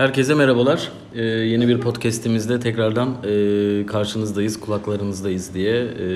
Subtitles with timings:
[0.00, 0.88] Herkese merhabalar.
[1.14, 6.06] Ee, yeni bir podcast'imizde tekrardan e, karşınızdayız, kulaklarınızdayız diye e,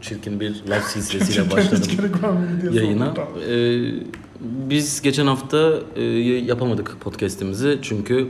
[0.00, 1.90] çirkin bir laf silsilesiyle başladım
[2.72, 3.14] yayına.
[3.48, 3.80] Ee,
[4.40, 8.28] biz geçen hafta e, yapamadık podcast'imizi çünkü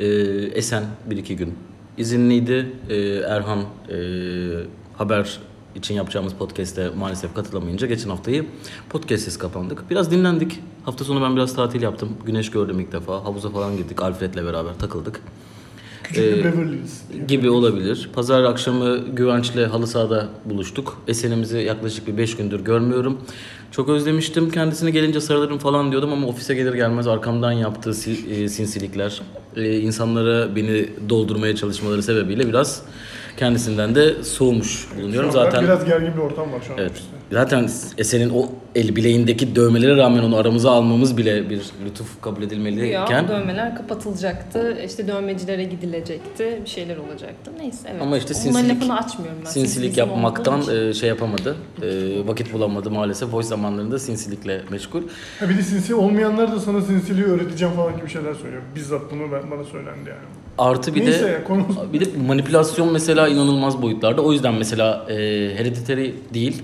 [0.00, 0.06] e,
[0.54, 1.54] Esen bir iki gün
[1.98, 2.66] izinliydi.
[2.88, 3.98] E, Erhan e,
[4.94, 5.38] haber
[5.74, 8.46] için yapacağımız podcast'e maalesef katılamayınca geçen haftayı
[8.90, 9.90] podcastsiz kapandık.
[9.90, 10.60] Biraz dinlendik.
[10.84, 12.08] Hafta sonu ben biraz tatil yaptım.
[12.26, 13.24] Güneş gördüm ilk defa.
[13.24, 14.02] Havuza falan gittik.
[14.02, 15.20] Alfred'le beraber takıldık.
[16.04, 17.02] Küçük bir Beverly's.
[17.28, 18.10] Gibi olabilir.
[18.14, 21.02] Pazar akşamı Güvenç'le halı sahada buluştuk.
[21.08, 23.18] Esenimizi yaklaşık bir 5 gündür görmüyorum.
[23.70, 24.50] Çok özlemiştim.
[24.50, 27.90] Kendisine gelince sarılırım falan diyordum ama ofise gelir gelmez arkamdan yaptığı
[28.30, 29.22] e, sinsilikler,
[29.56, 32.82] e, insanlara beni doldurmaya çalışmaları sebebiyle biraz
[33.36, 35.32] kendisinden de soğumuş bulunuyorum.
[35.32, 36.78] Şu anda Zaten Biraz gergin bir ortam var şu an.
[36.78, 36.90] Evet.
[36.90, 37.08] ofiste.
[37.32, 42.46] Zaten Esen'in o el bileğindeki dövmelere rağmen onu aramıza almamız bile bir lütuf kabul Ya
[42.46, 44.78] edilmeliyken dövmeler kapatılacaktı.
[44.86, 46.60] İşte dövmecilere gidilecekti.
[46.64, 47.50] Bir şeyler olacaktı.
[47.58, 48.02] Neyse evet.
[48.02, 49.50] Ama işte Onların sinsilik- lafını açmıyorum ben.
[49.50, 50.88] sinsilik yapmaktan için.
[50.88, 51.56] e, şey yapamadı.
[51.82, 51.86] E,
[52.28, 53.32] vakit bulamadı maalesef.
[53.32, 55.02] Boş zamanlarında sinsilikle meşgul.
[55.40, 58.62] Ha bir de sinsi olmayanlar da sana sinsiliği öğreteceğim falan gibi şeyler söylüyor.
[58.76, 60.20] Bizzat bunu ben, bana söylendi yani.
[60.58, 61.76] Artı bir Neyse de ya, konumuz...
[61.92, 64.22] bir de manipülasyon mesela inanılmaz boyutlarda.
[64.22, 65.14] O yüzden mesela e,
[65.56, 66.62] Hereditary değil,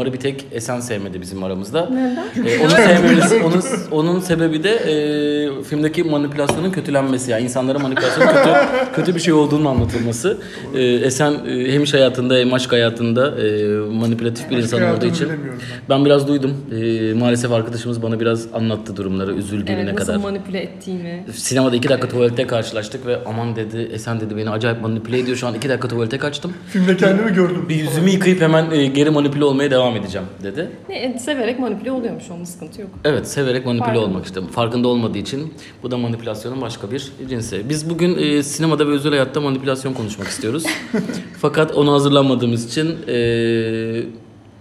[0.00, 1.88] Midsommar'ı bir tek Esen sevmedi bizim aramızda.
[1.90, 2.46] Neden?
[2.48, 7.30] E, onu sevmemiz, onun, onun sebebi de e, filmdeki manipülasyonun kötülenmesi.
[7.30, 8.50] Yani insanlara manipülasyonun kötü,
[8.96, 10.38] kötü bir şey olduğunun anlatılması.
[10.74, 14.86] E, Esen e, hem iş hayatında hem aşk hayatında e, manipülatif bir Başka insan olduğu
[14.86, 15.26] hayatını için.
[15.28, 16.04] bilemiyorum ben.
[16.04, 16.56] Biraz duydum.
[16.72, 20.16] E, maalesef arkadaşımız bana biraz anlattı durumları, üzüldüğüne Evet, nasıl kadar.
[20.18, 21.24] manipüle ettiğimi.
[21.34, 25.46] Sinemada iki dakika tuvalette karşılaştık ve aman dedi Esen dedi beni acayip manipüle ediyor şu
[25.46, 26.52] an iki dakika tuvalete kaçtım.
[26.68, 27.66] Filmde kendimi gördüm.
[27.68, 30.70] Bir yüzümü yıkayıp hemen e, geri manipüle olmaya devam edeceğim dedi.
[30.88, 32.90] Ne, e, severek manipüle oluyormuş onun sıkıntı yok.
[33.04, 34.04] Evet severek manipüle Farkında.
[34.04, 34.40] olmak işte.
[34.40, 37.68] Farkında olmadığı için bu da manipülasyonun başka bir cinsi.
[37.68, 40.64] Biz bugün e, sinemada ve özel hayatta manipülasyon konuşmak istiyoruz.
[41.40, 44.02] Fakat ona hazırlanmadığımız için e,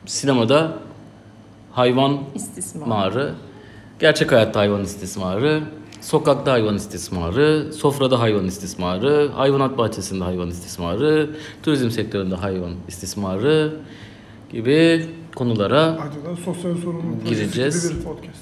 [0.06, 0.73] sinemada
[1.72, 2.59] hayvan İstismar.
[2.59, 3.34] istismarı,
[4.00, 5.61] gerçek hayatta hayvan istismarı,
[6.01, 11.29] sokakta hayvan istismarı, sofrada hayvan istismarı, hayvanat bahçesinde hayvan istismarı,
[11.63, 13.73] turizm sektöründe hayvan istismarı
[14.51, 17.97] gibi konulara Acaba sosyal sorumluluk Gireceğiz.
[18.00, 18.38] bir podcast.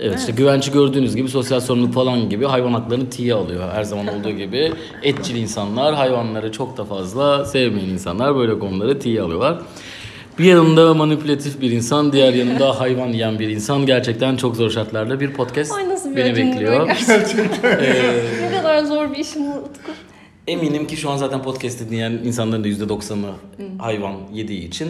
[0.00, 3.70] Evet işte güvenci gördüğünüz gibi sosyal sorumluluk falan gibi hayvan haklarını tiye alıyor.
[3.72, 9.22] Her zaman olduğu gibi etçil insanlar hayvanları çok da fazla sevmeyen insanlar böyle konuları tiye
[9.22, 9.58] alıyorlar.
[10.38, 15.20] Bir yanında manipülatif bir insan, diğer yanında hayvan yiyen bir insan gerçekten çok zor şartlarda
[15.20, 16.88] bir podcast Ay nasıl bir beni bekliyor.
[16.88, 17.48] be gerçekten.
[18.42, 19.92] ne kadar zor bir işim Utku.
[20.46, 23.32] Eminim ki şu an zaten podcast dinleyen insanların da %90'ı
[23.78, 24.88] hayvan yediği için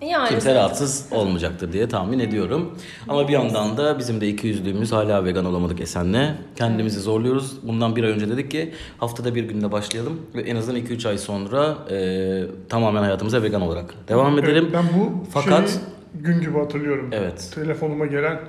[0.00, 2.74] Yani kimse rahatsız olmayacaktır diye tahmin ediyorum.
[3.08, 6.34] Ama bir yandan da bizim de iki yüzlüğümüz hala vegan olamadık Esen'le.
[6.56, 7.56] Kendimizi zorluyoruz.
[7.62, 11.18] Bundan bir ay önce dedik ki haftada bir günde başlayalım ve en azından 2-3 ay
[11.18, 14.64] sonra e, tamamen hayatımıza vegan olarak devam edelim.
[14.64, 15.80] Evet, ben bu Fakat- şeyi
[16.22, 17.08] gün gibi hatırlıyorum.
[17.12, 17.50] Evet.
[17.54, 18.40] Telefonuma gelen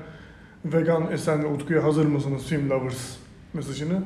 [0.66, 3.16] vegan Esen ve Utku'ya hazır mısınız film lovers
[3.54, 4.02] mesajını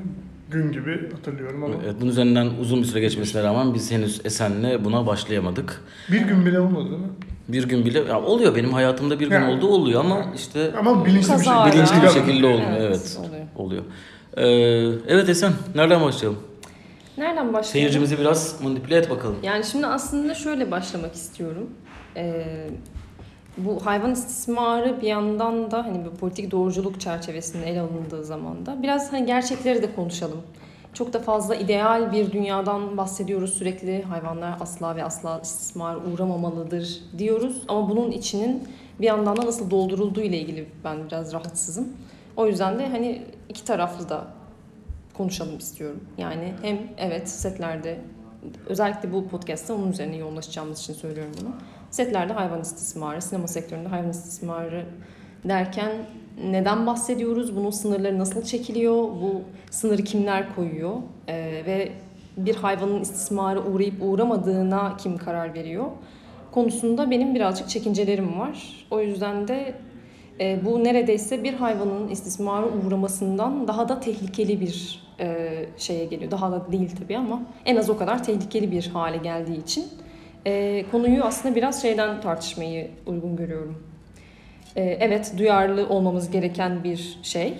[0.51, 4.85] gün gibi hatırlıyorum ama Evet, bunun üzerinden uzun bir süre geçmesine rağmen biz henüz Esen'le
[4.85, 5.81] buna başlayamadık.
[6.11, 7.07] bir gün bile olmadı değil mi?
[7.47, 11.05] Bir gün bile ya oluyor benim hayatımda bir gün Yani- oldu oluyor ama işte Ama
[11.05, 11.53] bilinçli bir şey.
[11.73, 13.17] Bilinçli bir şekilde olmuyor evet.
[13.19, 13.45] oluyor.
[13.55, 13.83] Oluyor.
[14.37, 14.43] Ee,
[15.07, 16.39] evet Esen nereden başlayalım?
[17.17, 17.65] Nereden başlayalım?
[17.71, 19.37] Seyircimizi biraz manipüle et bakalım.
[19.43, 21.69] Yani şimdi aslında şöyle başlamak istiyorum.
[22.15, 22.67] Ee,
[23.57, 28.83] bu hayvan istismarı bir yandan da hani bu politik doğruculuk çerçevesinde ele alındığı zaman da
[28.83, 30.41] biraz hani gerçekleri de konuşalım.
[30.93, 34.03] Çok da fazla ideal bir dünyadan bahsediyoruz sürekli.
[34.03, 37.61] Hayvanlar asla ve asla istismar uğramamalıdır diyoruz.
[37.67, 38.67] Ama bunun içinin
[38.99, 41.89] bir yandan da nasıl doldurulduğu ile ilgili ben biraz rahatsızım.
[42.37, 44.27] O yüzden de hani iki taraflı da
[45.13, 46.03] konuşalım istiyorum.
[46.17, 47.99] Yani hem evet setlerde
[48.65, 51.49] özellikle bu podcast'ta onun üzerine yoğunlaşacağımız için söylüyorum bunu.
[51.91, 54.85] Setlerde hayvan istismarı, sinema sektöründe hayvan istismarı
[55.43, 55.91] derken
[56.43, 57.55] neden bahsediyoruz?
[57.55, 58.95] Bunun sınırları nasıl çekiliyor?
[58.95, 60.95] Bu sınırı kimler koyuyor?
[61.27, 61.91] Ee, ve
[62.37, 65.85] bir hayvanın istismara uğrayıp uğramadığına kim karar veriyor?
[66.51, 68.85] Konusunda benim birazcık çekincelerim var.
[68.91, 69.73] O yüzden de
[70.39, 76.31] e, bu neredeyse bir hayvanın istismara uğramasından daha da tehlikeli bir e, şeye geliyor.
[76.31, 79.85] Daha da değil tabii ama en az o kadar tehlikeli bir hale geldiği için
[80.45, 83.90] e, konuyu aslında biraz şeyden tartışmayı uygun görüyorum.
[84.75, 87.57] E, evet duyarlı olmamız gereken bir şey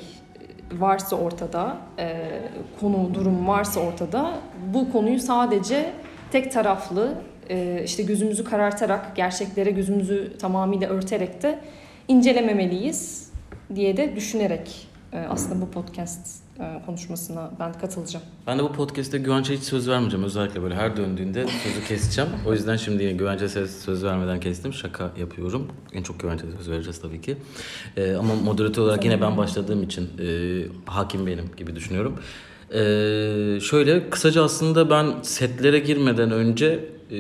[0.72, 2.30] varsa ortada, e,
[2.80, 4.34] konu durum varsa ortada
[4.74, 5.94] bu konuyu sadece
[6.32, 7.14] tek taraflı
[7.50, 11.60] e, işte gözümüzü karartarak gerçeklere gözümüzü tamamıyla örterek de
[12.08, 13.32] incelememeliyiz
[13.76, 16.28] diye de düşünerek e, aslında bu podcast
[16.60, 18.26] e, konuşmasına ben katılacağım.
[18.48, 20.26] Ben de bu podcast'te Güvenç'e hiç söz vermeyeceğim.
[20.26, 22.30] Özellikle böyle her döndüğünde sözü keseceğim.
[22.46, 24.74] O yüzden şimdi yine Güvenç'e söz, söz vermeden kestim.
[24.74, 25.68] Şaka yapıyorum.
[25.94, 27.38] En çok Güvenç'e söz vereceğiz tabii ki.
[27.98, 30.28] Ee, ama moderatör olarak yine ben başladığım için e,
[30.86, 32.20] hakim benim gibi düşünüyorum.
[32.74, 37.18] Ee, şöyle kısaca aslında ben setlere girmeden önce e,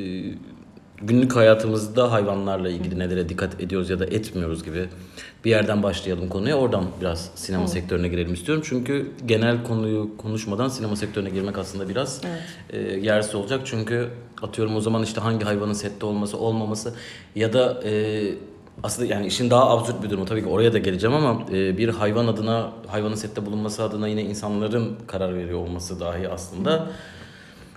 [1.03, 4.89] günlük hayatımızda hayvanlarla ilgili nelere dikkat ediyoruz ya da etmiyoruz gibi
[5.45, 6.57] bir yerden başlayalım konuya.
[6.57, 7.73] Oradan biraz sinema Evet.
[7.73, 8.63] sektörüne girelim istiyorum.
[8.67, 12.41] Çünkü genel konuyu konuşmadan sinema sektörüne girmek aslında biraz Evet.
[12.69, 13.61] e, yersiz olacak.
[13.65, 14.07] Çünkü
[14.41, 16.93] atıyorum o zaman işte hangi hayvanın sette olması olmaması
[17.35, 18.21] ya da e,
[18.83, 21.89] aslında yani işin daha absürt bir durumu tabii ki oraya da geleceğim ama e, bir
[21.89, 26.89] hayvan adına hayvanın sette bulunması adına yine insanların karar veriyor olması dahi aslında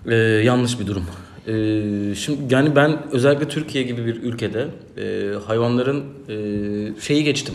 [0.06, 1.04] e, yanlış bir durum.
[1.48, 7.54] E, şimdi yani ben özellikle Türkiye gibi bir ülkede e, hayvanların e, şeyi geçtim.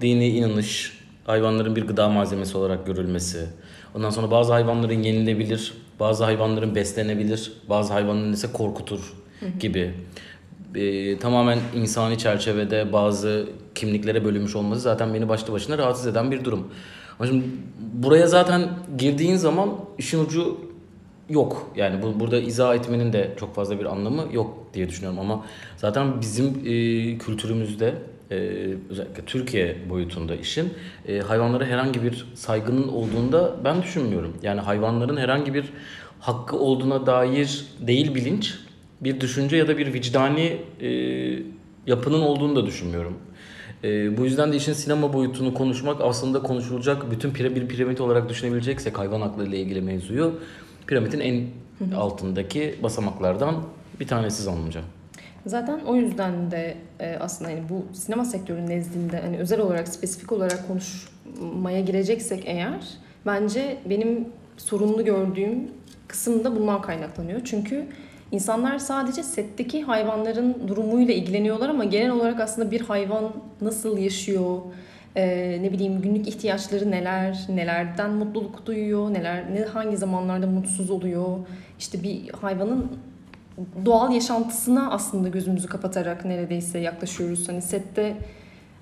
[0.00, 3.46] Dini inanış, hayvanların bir gıda malzemesi olarak görülmesi.
[3.94, 9.12] Ondan sonra bazı hayvanların yenilebilir, bazı hayvanların beslenebilir, bazı hayvanların ise korkutur
[9.60, 9.94] gibi.
[10.74, 16.44] E, tamamen insani çerçevede bazı kimliklere bölünmüş olması zaten beni başlı başına rahatsız eden bir
[16.44, 16.68] durum.
[17.18, 17.44] Ama şimdi
[17.92, 18.68] buraya zaten
[18.98, 20.67] girdiğin zaman işin ucu
[21.28, 21.72] yok.
[21.76, 25.44] Yani bu, burada izah etmenin de çok fazla bir anlamı yok diye düşünüyorum ama
[25.76, 27.94] zaten bizim e, kültürümüzde
[28.30, 28.36] e,
[28.90, 30.74] özellikle Türkiye boyutunda işin
[31.08, 34.36] e, hayvanlara herhangi bir saygının olduğunda ben düşünmüyorum.
[34.42, 35.64] Yani hayvanların herhangi bir
[36.20, 38.54] hakkı olduğuna dair değil bilinç,
[39.00, 40.88] bir düşünce ya da bir vicdani e,
[41.86, 43.18] yapının olduğunu da düşünmüyorum.
[43.84, 48.98] E, bu yüzden de işin sinema boyutunu konuşmak aslında konuşulacak bütün bir piramit olarak düşünebileceksek
[48.98, 50.34] hayvan hakları ile ilgili mevzuyu
[50.88, 51.46] piramidin en
[51.94, 53.54] altındaki basamaklardan
[54.00, 54.80] bir tanesi zannımca.
[55.46, 60.32] Zaten o yüzden de e, aslında hani bu sinema sektörü nezdinde hani özel olarak spesifik
[60.32, 62.88] olarak konuşmaya gireceksek eğer
[63.26, 65.70] bence benim sorunlu gördüğüm
[66.08, 67.40] kısımda bundan kaynaklanıyor.
[67.44, 67.86] Çünkü
[68.32, 74.58] insanlar sadece setteki hayvanların durumuyla ilgileniyorlar ama genel olarak aslında bir hayvan nasıl yaşıyor,
[75.18, 81.38] e, ne bileyim günlük ihtiyaçları neler, nelerden mutluluk duyuyor, neler ne hangi zamanlarda mutsuz oluyor.
[81.78, 82.98] İşte bir hayvanın
[83.84, 87.48] doğal yaşantısına aslında gözümüzü kapatarak neredeyse yaklaşıyoruz.
[87.48, 88.16] Hani sette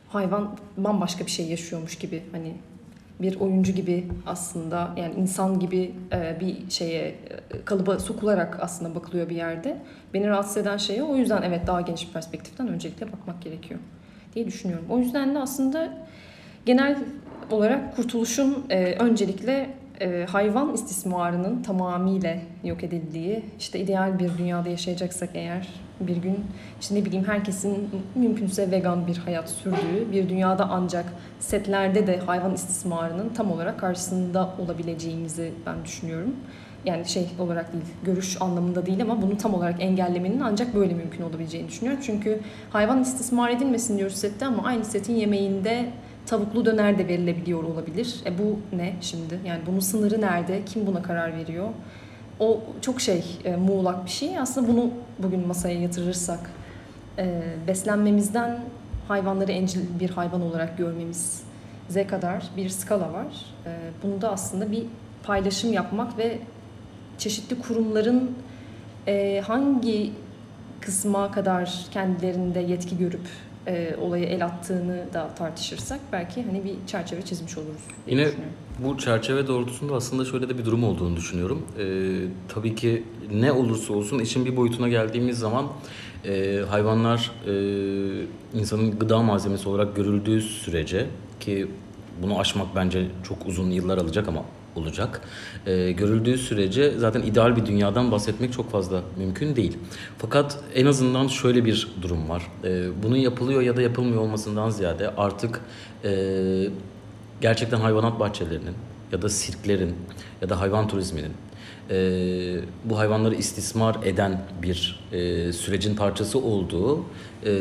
[0.09, 2.53] hayvan bambaşka bir şey yaşıyormuş gibi hani
[3.21, 7.17] bir oyuncu gibi aslında yani insan gibi e, bir şeye e,
[7.65, 9.79] kalıba sokularak aslında bakılıyor bir yerde.
[10.15, 11.09] Beni rahatsız eden şey o.
[11.09, 13.81] O yüzden evet daha geniş bir perspektiften öncelikle bakmak gerekiyor
[14.35, 14.87] diye düşünüyorum.
[14.91, 15.93] O yüzden de aslında
[16.67, 16.97] genel
[17.51, 19.71] olarak kurtuluşun e, öncelikle
[20.01, 25.69] e, hayvan istismarının tamamıyla yok edildiği, işte ideal bir dünyada yaşayacaksak eğer
[26.01, 26.45] bir gün
[26.81, 31.05] işte ne bileyim herkesin mümkünse vegan bir hayat sürdüğü bir dünyada ancak
[31.41, 36.37] setlerde de hayvan istismarının tam olarak karşısında olabileceğimizi ben düşünüyorum.
[36.85, 41.23] Yani şey olarak değil, görüş anlamında değil ama bunu tam olarak engellemenin ancak böyle mümkün
[41.23, 42.03] olabileceğini düşünüyorum.
[42.07, 42.41] Çünkü
[42.71, 45.87] hayvan istismar edilmesin diyoruz sette ama aynı setin yemeğinde
[46.27, 48.21] tavuklu döner de verilebiliyor olabilir.
[48.27, 49.41] E bu ne şimdi?
[49.47, 50.65] Yani bunun sınırı nerede?
[50.65, 51.69] Kim buna karar veriyor?
[52.41, 54.39] O çok şey e, muğlak bir şey.
[54.39, 56.51] Aslında bunu bugün masaya yatırırsak
[57.19, 58.61] e, beslenmemizden
[59.09, 63.47] hayvanları encil bir hayvan olarak görmemize kadar bir skala var.
[63.67, 63.71] E,
[64.03, 64.83] bunu da aslında bir
[65.23, 66.39] paylaşım yapmak ve
[67.19, 68.31] çeşitli kurumların
[69.07, 70.13] e, hangi
[70.81, 73.29] kısma kadar kendilerinde yetki görüp
[73.67, 77.81] e, olaya el attığını da tartışırsak belki hani bir çerçeve çizmiş oluruz.
[78.07, 78.29] Yine
[78.79, 81.67] bu çerçeve doğrultusunda aslında şöyle de bir durum olduğunu düşünüyorum.
[81.79, 81.85] Ee,
[82.49, 85.67] tabii ki ne olursa olsun işin bir boyutuna geldiğimiz zaman
[86.25, 87.53] e, hayvanlar e,
[88.55, 91.07] insanın gıda malzemesi olarak görüldüğü sürece
[91.41, 91.67] ki
[92.23, 94.43] bunu aşmak bence çok uzun yıllar alacak ama
[94.77, 95.21] olacak.
[95.67, 99.79] Ee, görüldüğü sürece zaten ideal bir dünyadan bahsetmek çok fazla mümkün değil.
[100.19, 102.43] Fakat en azından şöyle bir durum var.
[102.65, 105.61] Ee, bunun yapılıyor ya da yapılmıyor olmasından ziyade artık
[106.05, 106.11] e,
[107.41, 108.75] gerçekten hayvanat bahçelerinin
[109.13, 109.95] ya da sirklerin
[110.43, 111.33] ya da hayvan turizminin
[111.91, 117.05] e, bu hayvanları istismar eden bir e, sürecin parçası olduğu
[117.47, 117.53] e,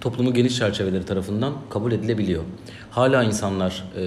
[0.00, 2.42] toplumu geniş çerçeveleri tarafından kabul edilebiliyor.
[2.94, 4.00] Hala insanlar e,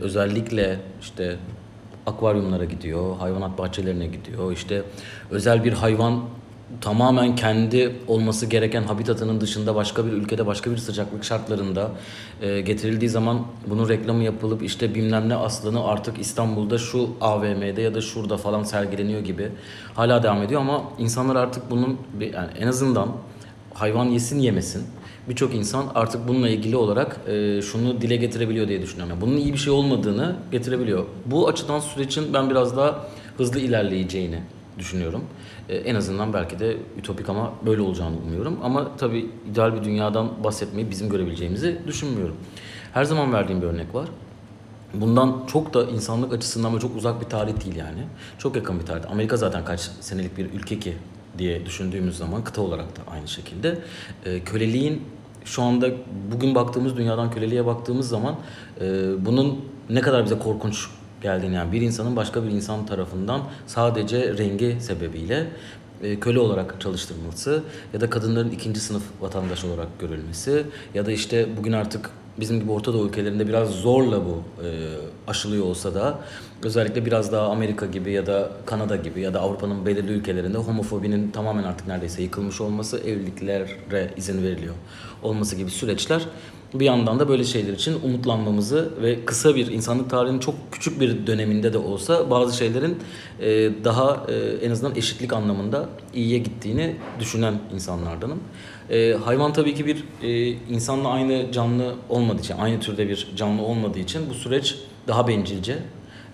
[0.00, 1.36] özellikle işte
[2.06, 4.52] akvaryumlara gidiyor, hayvanat bahçelerine gidiyor.
[4.52, 4.82] İşte
[5.30, 6.20] özel bir hayvan
[6.80, 11.90] tamamen kendi olması gereken habitatının dışında başka bir ülkede başka bir sıcaklık şartlarında
[12.42, 17.94] e, getirildiği zaman bunun reklamı yapılıp işte bilmem ne aslanı artık İstanbul'da şu AVM'de ya
[17.94, 19.48] da şurada falan sergileniyor gibi
[19.94, 23.08] hala devam ediyor ama insanlar artık bunun bir, yani en azından
[23.74, 24.97] hayvan yesin yemesin
[25.28, 29.10] birçok insan artık bununla ilgili olarak e, şunu dile getirebiliyor diye düşünüyorum.
[29.10, 31.04] Yani bunun iyi bir şey olmadığını getirebiliyor.
[31.26, 34.40] Bu açıdan sürecin ben biraz daha hızlı ilerleyeceğini
[34.78, 35.24] düşünüyorum.
[35.68, 38.58] E, en azından belki de ütopik ama böyle olacağını umuyorum.
[38.62, 42.36] Ama tabii ideal bir dünyadan bahsetmeyi bizim görebileceğimizi düşünmüyorum.
[42.92, 44.08] Her zaman verdiğim bir örnek var.
[44.94, 48.00] Bundan çok da insanlık açısından ve çok uzak bir tarih değil yani.
[48.38, 49.10] Çok yakın bir tarih.
[49.10, 50.96] Amerika zaten kaç senelik bir ülke ki
[51.38, 53.78] diye düşündüğümüz zaman kıta olarak da aynı şekilde.
[54.24, 55.02] E, köleliğin
[55.48, 55.90] şu anda
[56.32, 58.36] bugün baktığımız dünyadan köleliğe baktığımız zaman
[58.80, 58.86] e,
[59.26, 60.86] bunun ne kadar bize korkunç
[61.22, 65.46] geldiğini yani bir insanın başka bir insan tarafından sadece rengi sebebiyle
[66.02, 67.62] e, köle olarak çalıştırılması
[67.94, 70.64] ya da kadınların ikinci sınıf vatandaş olarak görülmesi
[70.94, 74.68] ya da işte bugün artık bizim gibi Orta Doğu ülkelerinde biraz zorla bu e,
[75.26, 76.18] aşılıyor olsa da
[76.62, 81.30] özellikle biraz daha Amerika gibi ya da Kanada gibi ya da Avrupa'nın belirli ülkelerinde homofobinin
[81.30, 84.74] tamamen artık neredeyse yıkılmış olması, evliliklere izin veriliyor
[85.22, 86.26] olması gibi süreçler
[86.74, 91.26] bir yandan da böyle şeyler için umutlanmamızı ve kısa bir insanlık tarihinin çok küçük bir
[91.26, 92.98] döneminde de olsa bazı şeylerin
[93.40, 98.38] e, daha e, en azından eşitlik anlamında iyiye gittiğini düşünen insanlardanım.
[98.90, 103.62] E, hayvan tabii ki bir e, insanla aynı canlı olmadığı için, aynı türde bir canlı
[103.62, 104.76] olmadığı için bu süreç
[105.08, 105.78] daha bencilce,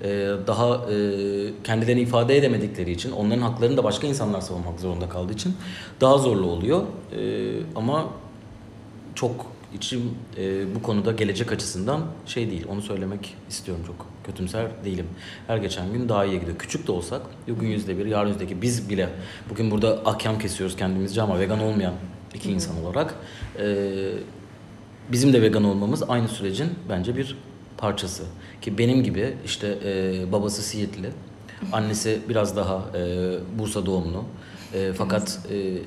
[0.02, 0.08] e,
[0.46, 0.96] daha e,
[1.64, 5.56] kendilerini ifade edemedikleri için, onların haklarını da başka insanlar savunmak zorunda kaldığı için
[6.00, 6.82] daha zorlu oluyor.
[7.16, 8.06] E, ama
[9.14, 12.66] çok içim e, bu konuda gelecek açısından şey değil.
[12.68, 14.14] Onu söylemek istiyorum çok.
[14.24, 15.06] Kötümser değilim.
[15.46, 16.58] Her geçen gün daha iyi gidiyor.
[16.58, 18.62] Küçük de olsak bugün yüzde bir, yarın yüzde iki.
[18.62, 19.08] Biz bile
[19.50, 21.94] bugün burada ahkam kesiyoruz kendimizce ama vegan olmayan
[22.34, 23.14] iki insan olarak
[23.58, 23.64] e,
[25.12, 27.36] bizim de vegan olmamız aynı sürecin bence bir
[27.78, 28.22] parçası.
[28.62, 31.10] Ki benim gibi işte e, babası Siirtli,
[31.72, 34.24] annesi biraz daha e, Bursa doğumlu.
[34.74, 35.78] E, fakat e,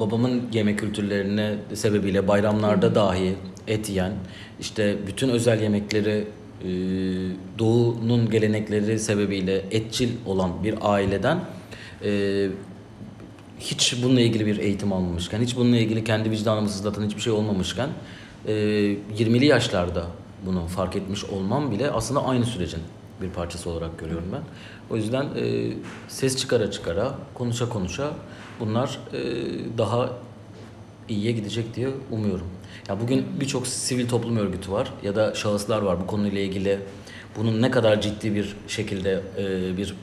[0.00, 3.34] babamın yemek kültürlerine sebebiyle bayramlarda dahi
[3.66, 4.12] et yiyen,
[4.60, 6.26] işte bütün özel yemekleri
[6.64, 6.68] e,
[7.58, 11.40] doğunun gelenekleri sebebiyle etçil olan bir aileden
[12.04, 12.48] e,
[13.62, 17.88] hiç bununla ilgili bir eğitim almamışken, hiç bununla ilgili kendi vicdanımı sızlatan hiçbir şey olmamışken
[18.46, 20.06] e, 20'li yaşlarda
[20.46, 22.80] bunu fark etmiş olmam bile aslında aynı sürecin
[23.22, 24.42] bir parçası olarak görüyorum ben.
[24.90, 25.72] O yüzden e,
[26.08, 28.10] ses çıkara çıkara, konuşa konuşa
[28.60, 29.18] bunlar e,
[29.78, 30.10] daha
[31.08, 32.46] iyiye gidecek diye umuyorum.
[32.88, 36.78] Ya bugün birçok sivil toplum örgütü var ya da şahıslar var bu konuyla ilgili
[37.36, 39.94] bunun ne kadar ciddi bir şekilde e, bir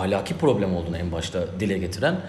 [0.00, 2.20] ahlaki problem olduğunu en başta dile getiren.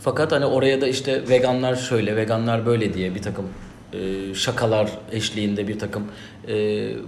[0.00, 3.48] Fakat hani oraya da işte veganlar şöyle, veganlar böyle diye bir takım
[3.92, 6.04] e, şakalar eşliğinde bir takım
[6.48, 6.56] e,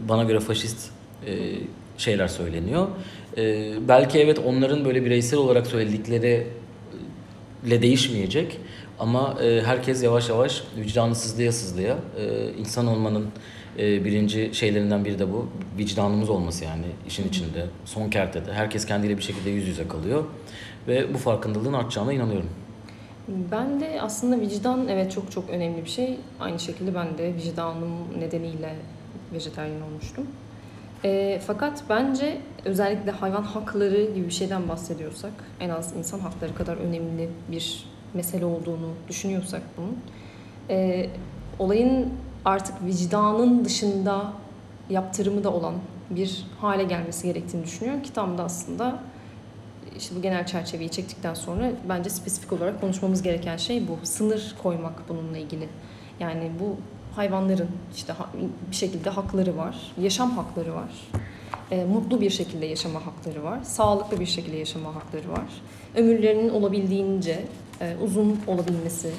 [0.08, 0.90] bana göre faşist
[1.26, 1.32] e,
[1.98, 2.86] şeyler söyleniyor.
[3.36, 6.46] E, belki evet onların böyle bireysel olarak söyledikleri
[7.66, 8.58] ile değişmeyecek
[8.98, 13.26] ama e, herkes yavaş yavaş vicdanı sızlıya sızlıya e, insan olmanın
[13.78, 19.16] e, birinci şeylerinden biri de bu vicdanımız olması yani işin içinde son kertede herkes kendiyle
[19.16, 20.24] bir şekilde yüz yüze kalıyor
[20.88, 22.50] ve bu farkındalığın artacağına inanıyorum.
[23.28, 26.18] Ben de aslında vicdan evet çok çok önemli bir şey.
[26.40, 28.74] Aynı şekilde ben de vicdanım nedeniyle
[29.32, 30.26] vejetaryen olmuştum.
[31.04, 36.76] E, fakat bence özellikle hayvan hakları gibi bir şeyden bahsediyorsak, en az insan hakları kadar
[36.76, 39.98] önemli bir mesele olduğunu düşünüyorsak bunun,
[40.70, 41.06] e,
[41.58, 42.08] olayın
[42.46, 44.32] artık vicdanın dışında
[44.90, 45.74] yaptırımı da olan
[46.10, 48.98] bir hale gelmesi gerektiğini düşünüyorum ki tam da aslında
[49.98, 54.06] işte bu genel çerçeveyi çektikten sonra bence spesifik olarak konuşmamız gereken şey bu.
[54.06, 55.68] Sınır koymak bununla ilgili.
[56.20, 56.76] Yani bu
[57.16, 58.14] hayvanların işte
[58.70, 60.90] bir şekilde hakları var, yaşam hakları var,
[61.70, 65.62] e, mutlu bir şekilde yaşama hakları var, sağlıklı bir şekilde yaşama hakları var.
[65.94, 67.44] Ömürlerinin olabildiğince
[67.80, 69.10] e, uzun olabilmesi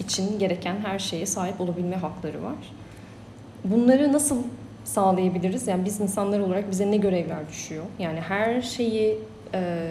[0.00, 2.72] için gereken her şeye sahip olabilme hakları var.
[3.64, 4.42] Bunları nasıl
[4.84, 5.68] sağlayabiliriz?
[5.68, 7.84] Yani biz insanlar olarak bize ne görevler düşüyor?
[7.98, 9.18] Yani her şeyi
[9.54, 9.90] e,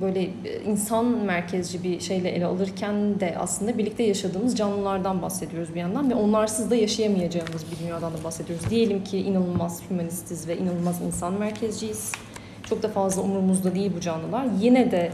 [0.00, 0.28] böyle
[0.66, 6.14] insan merkezci bir şeyle ele alırken de aslında birlikte yaşadığımız canlılardan bahsediyoruz bir yandan ve
[6.14, 8.70] onlarsız da yaşayamayacağımız bir dünyadan da bahsediyoruz.
[8.70, 12.12] Diyelim ki inanılmaz hümanistiz ve inanılmaz insan merkezciyiz.
[12.68, 14.46] Çok da fazla umurumuzda değil bu canlılar.
[14.60, 15.12] Yine de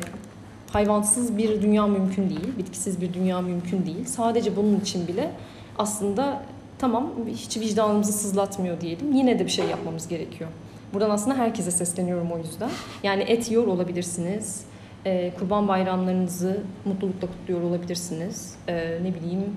[0.73, 4.05] hayvansız bir dünya mümkün değil, bitkisiz bir dünya mümkün değil.
[4.05, 5.31] Sadece bunun için bile
[5.79, 6.43] aslında
[6.79, 9.13] tamam hiç vicdanımızı sızlatmıyor diyelim.
[9.13, 10.51] Yine de bir şey yapmamız gerekiyor.
[10.95, 12.71] Buradan aslında herkese sesleniyorum o yüzden.
[13.03, 14.65] Yani et yiyor olabilirsiniz.
[15.05, 18.55] E, kurban bayramlarınızı mutlulukla kutluyor olabilirsiniz.
[18.69, 19.57] E, ne bileyim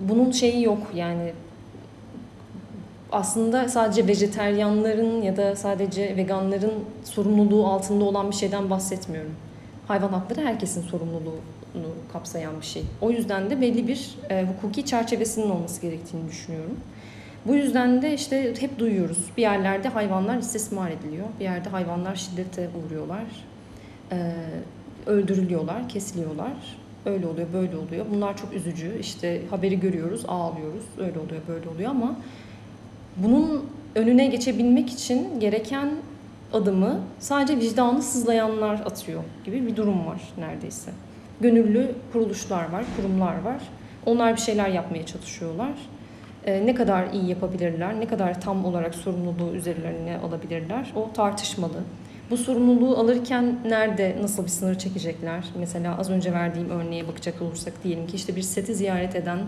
[0.00, 1.32] bunun şeyi yok yani
[3.12, 6.72] aslında sadece vejeteryanların ya da sadece veganların
[7.04, 9.32] sorumluluğu altında olan bir şeyden bahsetmiyorum.
[9.88, 11.40] Hayvan hakları herkesin sorumluluğu
[12.12, 12.82] kapsayan bir şey.
[13.00, 16.76] O yüzden de belli bir e, hukuki çerçevesinin olması gerektiğini düşünüyorum.
[17.46, 19.18] Bu yüzden de işte hep duyuyoruz.
[19.36, 21.26] Bir yerlerde hayvanlar istismar ediliyor.
[21.40, 23.24] Bir yerde hayvanlar şiddete uğruyorlar.
[24.12, 24.32] E,
[25.06, 26.52] öldürülüyorlar, kesiliyorlar.
[27.06, 28.06] Öyle oluyor, böyle oluyor.
[28.14, 28.98] Bunlar çok üzücü.
[29.00, 30.84] İşte haberi görüyoruz, ağlıyoruz.
[30.98, 32.16] Öyle oluyor, böyle oluyor ama
[33.16, 33.64] bunun
[33.94, 35.90] önüne geçebilmek için gereken
[36.56, 40.90] adımı sadece vicdanı sızlayanlar atıyor gibi bir durum var neredeyse.
[41.40, 43.62] Gönüllü kuruluşlar var, kurumlar var.
[44.06, 45.72] Onlar bir şeyler yapmaya çalışıyorlar.
[46.44, 51.80] Ee, ne kadar iyi yapabilirler, ne kadar tam olarak sorumluluğu üzerlerine alabilirler o tartışmalı.
[52.30, 55.44] Bu sorumluluğu alırken nerede, nasıl bir sınır çekecekler?
[55.58, 59.38] Mesela az önce verdiğim örneğe bakacak olursak diyelim ki işte bir seti ziyaret eden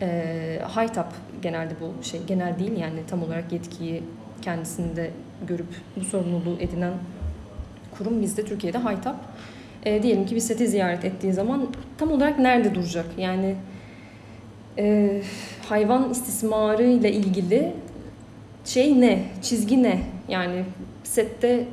[0.00, 4.02] e, Haytap genelde bu şey genel değil yani tam olarak yetkiyi
[4.42, 5.10] kendisinde
[5.48, 6.92] görüp bu sorumluluğu edinen
[7.98, 9.16] kurum bizde Türkiye'de Haytap.
[9.84, 11.66] E, diyelim ki bir seti ziyaret ettiği zaman
[11.98, 13.06] tam olarak nerede duracak?
[13.18, 13.56] Yani
[14.78, 15.22] e,
[15.68, 17.72] hayvan istismarı ile ilgili
[18.64, 19.24] şey ne?
[19.42, 20.00] Çizgi ne?
[20.28, 20.64] Yani
[21.04, 21.66] sette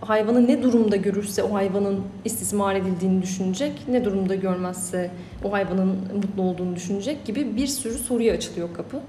[0.00, 5.10] hayvanı ne durumda görürse o hayvanın istismar edildiğini düşünecek, ne durumda görmezse
[5.44, 9.00] o hayvanın mutlu olduğunu düşünecek gibi bir sürü soruya açılıyor kapı.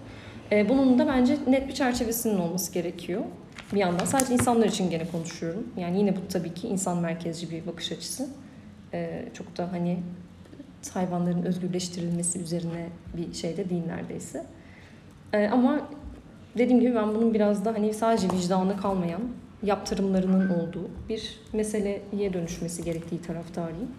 [0.51, 3.22] E, bunun da bence net bir çerçevesinin olması gerekiyor.
[3.74, 5.67] Bir yandan sadece insanlar için gene konuşuyorum.
[5.77, 8.29] Yani yine bu tabii ki insan merkezci bir bakış açısı.
[8.93, 10.00] E, çok da hani
[10.93, 14.46] hayvanların özgürleştirilmesi üzerine bir şey de değil neredeyse.
[15.34, 15.81] E, ama
[16.58, 19.22] dediğim gibi ben bunun biraz da hani sadece vicdanı kalmayan
[19.63, 23.91] yaptırımlarının olduğu bir meseleye dönüşmesi gerektiği taraftarıyım.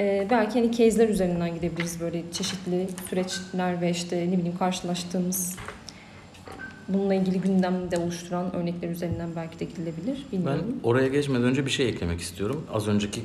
[0.00, 5.56] Ee, belki hani case'ler üzerinden gidebiliriz böyle çeşitli süreçler ve işte ne bileyim karşılaştığımız
[6.88, 10.26] bununla ilgili gündemde oluşturan örnekler üzerinden belki de gidilebilir.
[10.32, 10.64] Bilmiyorum.
[10.68, 12.66] Ben oraya geçmeden önce bir şey eklemek istiyorum.
[12.72, 13.20] Az önceki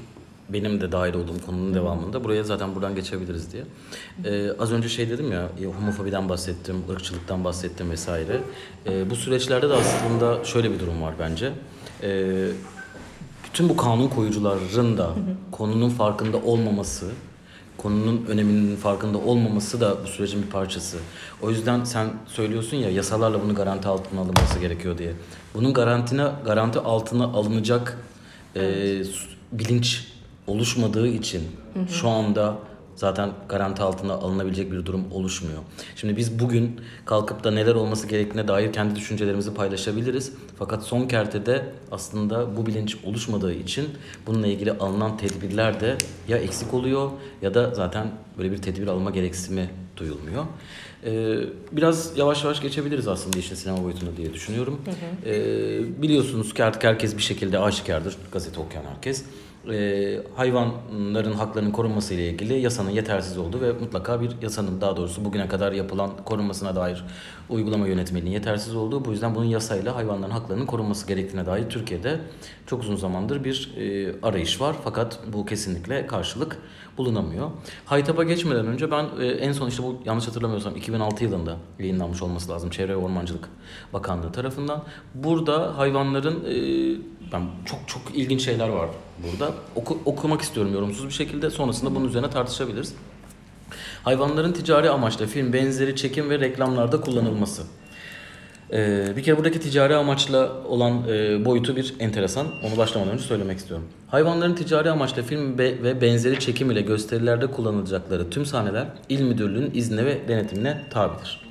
[0.50, 2.24] benim de dahil olduğum konunun devamında.
[2.24, 3.64] Buraya zaten buradan geçebiliriz diye.
[4.26, 5.50] Ee, az önce şey dedim ya,
[5.80, 8.38] homofobiden bahsettim, ırkçılıktan bahsettim vesaire.
[8.86, 11.52] Ee, bu süreçlerde de aslında şöyle bir durum var bence.
[12.04, 12.48] Ee,
[13.50, 15.10] bütün bu kanun koyucuların da
[15.52, 17.06] konunun farkında olmaması,
[17.78, 20.98] konunun öneminin farkında olmaması da bu sürecin bir parçası.
[21.42, 25.14] O yüzden sen söylüyorsun ya yasalarla bunu garanti altına alınması gerekiyor diye.
[25.54, 27.98] Bunun garantine garanti altına alınacak
[28.56, 28.62] e,
[29.52, 30.08] bilinç
[30.48, 31.42] oluşmadığı için
[31.74, 31.88] hı hı.
[31.88, 32.56] şu anda
[33.00, 35.60] zaten garanti altına alınabilecek bir durum oluşmuyor.
[35.96, 40.34] Şimdi biz bugün kalkıp da neler olması gerektiğine dair kendi düşüncelerimizi paylaşabiliriz.
[40.58, 43.90] Fakat son kertede aslında bu bilinç oluşmadığı için
[44.28, 47.10] bununla ilgili alınan tedbirler de ya eksik oluyor
[47.42, 50.46] ya da zaten böyle bir tedbir alma gereksimi duyulmuyor.
[51.06, 51.38] Ee,
[51.72, 54.82] biraz yavaş yavaş geçebiliriz aslında işin sinema boyutunu diye düşünüyorum.
[54.86, 55.30] Hı hı.
[55.30, 58.16] Ee, biliyorsunuz ki artık herkes bir şekilde aşikardır.
[58.32, 59.26] Gazete okuyan herkes
[59.72, 65.26] e, hayvanların haklarının korunması ile ilgili yasanın yetersiz olduğu ve mutlaka bir yasanın daha doğrusu
[65.26, 67.06] bugüne kadar yapılan korunmasına dair
[67.50, 72.20] uygulama yönetmeliğinin yetersiz olduğu bu yüzden bunun yasayla hayvanların haklarının korunması gerektiğine dair Türkiye'de
[72.66, 74.76] çok uzun zamandır bir e, arayış var.
[74.84, 76.58] Fakat bu kesinlikle karşılık
[77.00, 77.50] bulunamıyor.
[77.86, 82.52] Haytap'a geçmeden önce ben e, en son işte bu yanlış hatırlamıyorsam 2006 yılında yayınlanmış olması
[82.52, 83.50] lazım Çevre ve Ormancılık
[83.94, 84.84] Bakanlığı tarafından.
[85.16, 86.56] Burada hayvanların e,
[87.34, 88.90] ben çok çok ilginç şeyler var
[89.24, 89.54] burada.
[89.76, 91.50] Oku, okumak istiyorum yorumsuz bir şekilde.
[91.50, 92.96] Sonrasında bunun üzerine tartışabiliriz.
[94.04, 97.64] Hayvanların ticari amaçla film benzeri çekim ve reklamlarda kullanılması.
[98.74, 102.48] Ee, bir kere buradaki ticari amaçla olan e, boyutu bir enteresan.
[102.68, 103.86] Onu başlamadan önce söylemek istiyorum.
[104.08, 109.72] Hayvanların ticari amaçla film be, ve benzeri çekim ile gösterilerde kullanılacakları tüm sahneler il müdürlüğünün
[109.74, 111.42] iznine ve denetimine tabidir.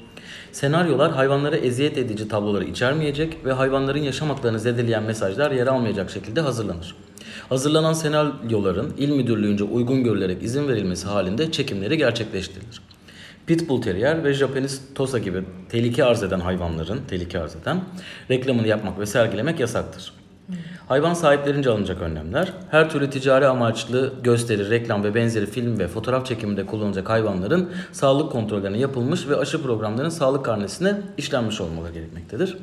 [0.53, 6.41] Senaryolar hayvanlara eziyet edici tabloları içermeyecek ve hayvanların yaşam haklarını zedeleyen mesajlar yer almayacak şekilde
[6.41, 6.95] hazırlanır.
[7.49, 12.81] Hazırlanan senaryoların il müdürlüğünce uygun görülerek izin verilmesi halinde çekimleri gerçekleştirilir.
[13.49, 17.81] Pitbull Terrier ve Japanese Tosa gibi tehlike arz eden hayvanların, tehlike arz eden
[18.31, 20.13] reklamını yapmak ve sergilemek yasaktır.
[20.89, 26.27] Hayvan sahiplerince alınacak önlemler, her türlü ticari amaçlı gösteri, reklam ve benzeri film ve fotoğraf
[26.27, 32.57] çekiminde kullanılacak hayvanların sağlık kontrollerine yapılmış ve aşı programlarının sağlık karnesine işlenmiş olmaları gerekmektedir.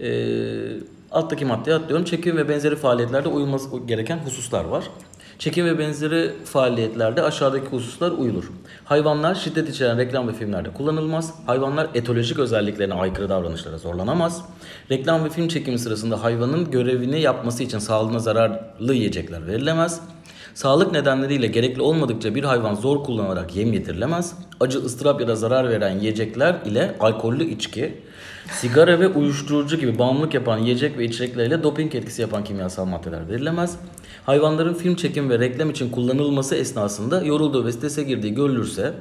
[0.00, 0.80] Ee,
[1.12, 2.04] alttaki maddeye atlıyorum.
[2.04, 4.84] Çekim ve benzeri faaliyetlerde uyulması gereken hususlar var.
[5.38, 8.44] Çekim ve benzeri faaliyetlerde aşağıdaki hususlar uyulur.
[8.84, 11.34] Hayvanlar şiddet içeren reklam ve filmlerde kullanılmaz.
[11.46, 14.44] Hayvanlar etolojik özelliklerine aykırı davranışlara zorlanamaz.
[14.90, 20.00] Reklam ve film çekimi sırasında hayvanın görevini yapması için sağlığına zararlı yiyecekler verilemez.
[20.54, 24.34] Sağlık nedenleriyle gerekli olmadıkça bir hayvan zor kullanarak yem yedirilemez.
[24.60, 27.94] Acı, ıstırap ya da zarar veren yiyecekler ile alkollü içki,
[28.52, 33.78] Sigara ve uyuşturucu gibi bağımlılık yapan yiyecek ve içecekleriyle doping etkisi yapan kimyasal maddeler verilemez.
[34.26, 38.92] Hayvanların film çekim ve reklam için kullanılması esnasında yorulduğu ve strese girdiği görülürse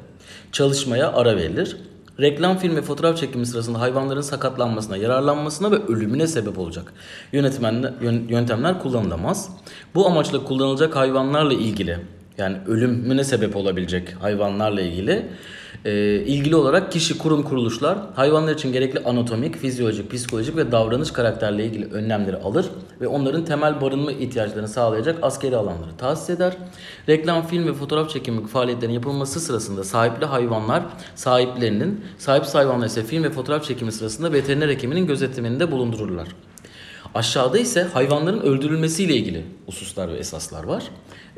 [0.51, 1.77] çalışmaya ara verilir.
[2.19, 6.93] Reklam, film ve fotoğraf çekimi sırasında hayvanların sakatlanmasına, yararlanmasına ve ölümüne sebep olacak
[7.31, 9.49] yönetmenler, yön- yöntemler kullanılamaz.
[9.95, 11.97] Bu amaçla kullanılacak hayvanlarla ilgili
[12.38, 15.25] yani ölümüne sebep olabilecek hayvanlarla ilgili
[15.86, 21.65] e, ilgili olarak kişi, kurum, kuruluşlar hayvanlar için gerekli anatomik, fizyolojik, psikolojik ve davranış karakterle
[21.65, 22.65] ilgili önlemleri alır
[23.02, 26.58] ve onların temel barınma ihtiyaçlarını sağlayacak askeri alanları tahsis eder.
[27.10, 30.84] Reklam, film ve fotoğraf çekimi faaliyetlerinin yapılması sırasında sahipli hayvanlar
[31.15, 36.28] sahiplerinin, sahipsiz hayvanlar ise film ve fotoğraf çekimi sırasında veteriner hekiminin gözetiminde bulundururlar.
[37.15, 40.84] Aşağıda ise hayvanların öldürülmesiyle ilgili hususlar ve esaslar var.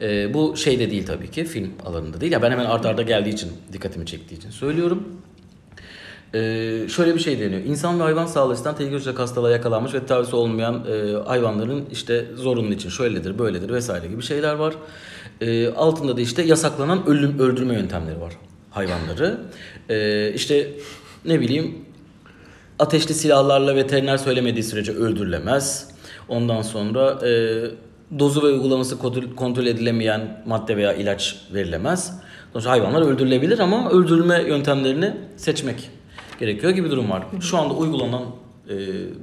[0.02, 2.32] Ee, bu şeyde değil tabii ki film alanında değil.
[2.32, 5.04] Ya ben hemen art arda geldiği için dikkatimi çektiği için söylüyorum.
[6.34, 7.62] Ee, şöyle bir şey deniyor.
[7.62, 12.26] İnsan ve hayvan sağlığı açısından tehlikeli olacak hastalığa yakalanmış ve tedavisi olmayan e, hayvanların işte
[12.36, 14.76] zorunlu için şöyledir, böyledir vesaire gibi şeyler var.
[15.42, 18.34] Ee, altında da işte yasaklanan ölüm öldürme yöntemleri var
[18.76, 19.38] hayvanları.
[19.90, 20.72] Ee, işte
[21.26, 21.85] ne bileyim
[22.80, 25.90] ateşli silahlarla veteriner söylemediği sürece öldürülemez.
[26.30, 27.62] Ondan sonra e,
[28.20, 28.98] dozu ve uygulaması
[29.36, 32.20] kontrol- edilemeyen madde veya ilaç verilemez.
[32.54, 35.90] Sonuçta hayvanlar öldürülebilir ama öldürülme yöntemlerini seçmek
[36.40, 37.24] gerekiyor gibi durum var.
[37.42, 38.24] Şu anda uygulanan
[38.70, 38.76] e,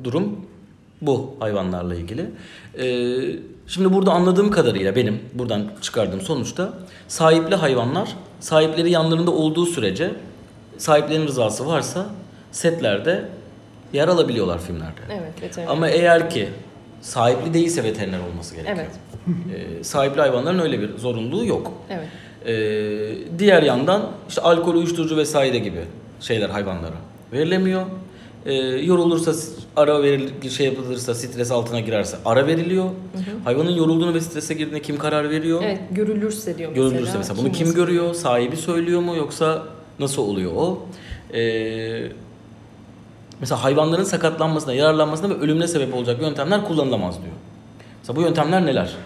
[0.05, 0.37] durum
[1.03, 2.31] bu hayvanlarla ilgili.
[2.79, 2.87] E,
[3.67, 6.73] şimdi burada anladığım kadarıyla benim buradan çıkardığım sonuçta
[7.09, 10.11] sahipli hayvanlar sahipleri yanlarında olduğu sürece
[10.79, 12.07] sahiplerinin rızası varsa
[12.53, 13.29] setlerde
[13.93, 15.01] yer alabiliyorlar filmlerde.
[15.11, 15.71] Evet, veteriner.
[15.73, 16.49] Ama eğer ki
[17.01, 18.77] sahipli değilse veteriner olması gerekiyor.
[18.81, 18.91] Evet.
[19.81, 21.73] Ee, sahipli hayvanların öyle bir zorunluluğu yok.
[21.91, 22.09] Evet.
[22.47, 25.81] Ee, diğer yandan işte alkol, uyuşturucu vesaire gibi
[26.21, 26.95] şeyler hayvanlara
[27.33, 27.83] verilemiyor.
[28.47, 29.33] Ee, yorulursa
[29.77, 32.91] ara veril şey yapılırsa stres altına girerse ara veriliyor.
[33.45, 35.61] Hayvanın yorulduğunu ve strese girdiğine kim karar veriyor?
[35.65, 36.89] Evet, görülürse diyor mesela.
[36.91, 38.15] Görülürse mesela bunu kim nasıl- görüyor?
[38.15, 39.63] Sahibi söylüyor mu yoksa
[39.99, 40.79] nasıl oluyor o?
[41.35, 42.09] Ee,
[43.43, 47.35] mesela hayvanların sakatlanmasına, yararlanmasına ve ölümüne sebep olacak yöntemler kullanılamaz diyor.
[47.99, 48.97] Mesela bu yöntemler neler?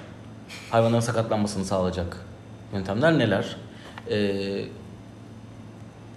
[0.70, 2.27] Hayvanların sakatlanmasını sağlayacak
[2.72, 3.57] yöntemler neler?
[4.11, 4.64] Ee,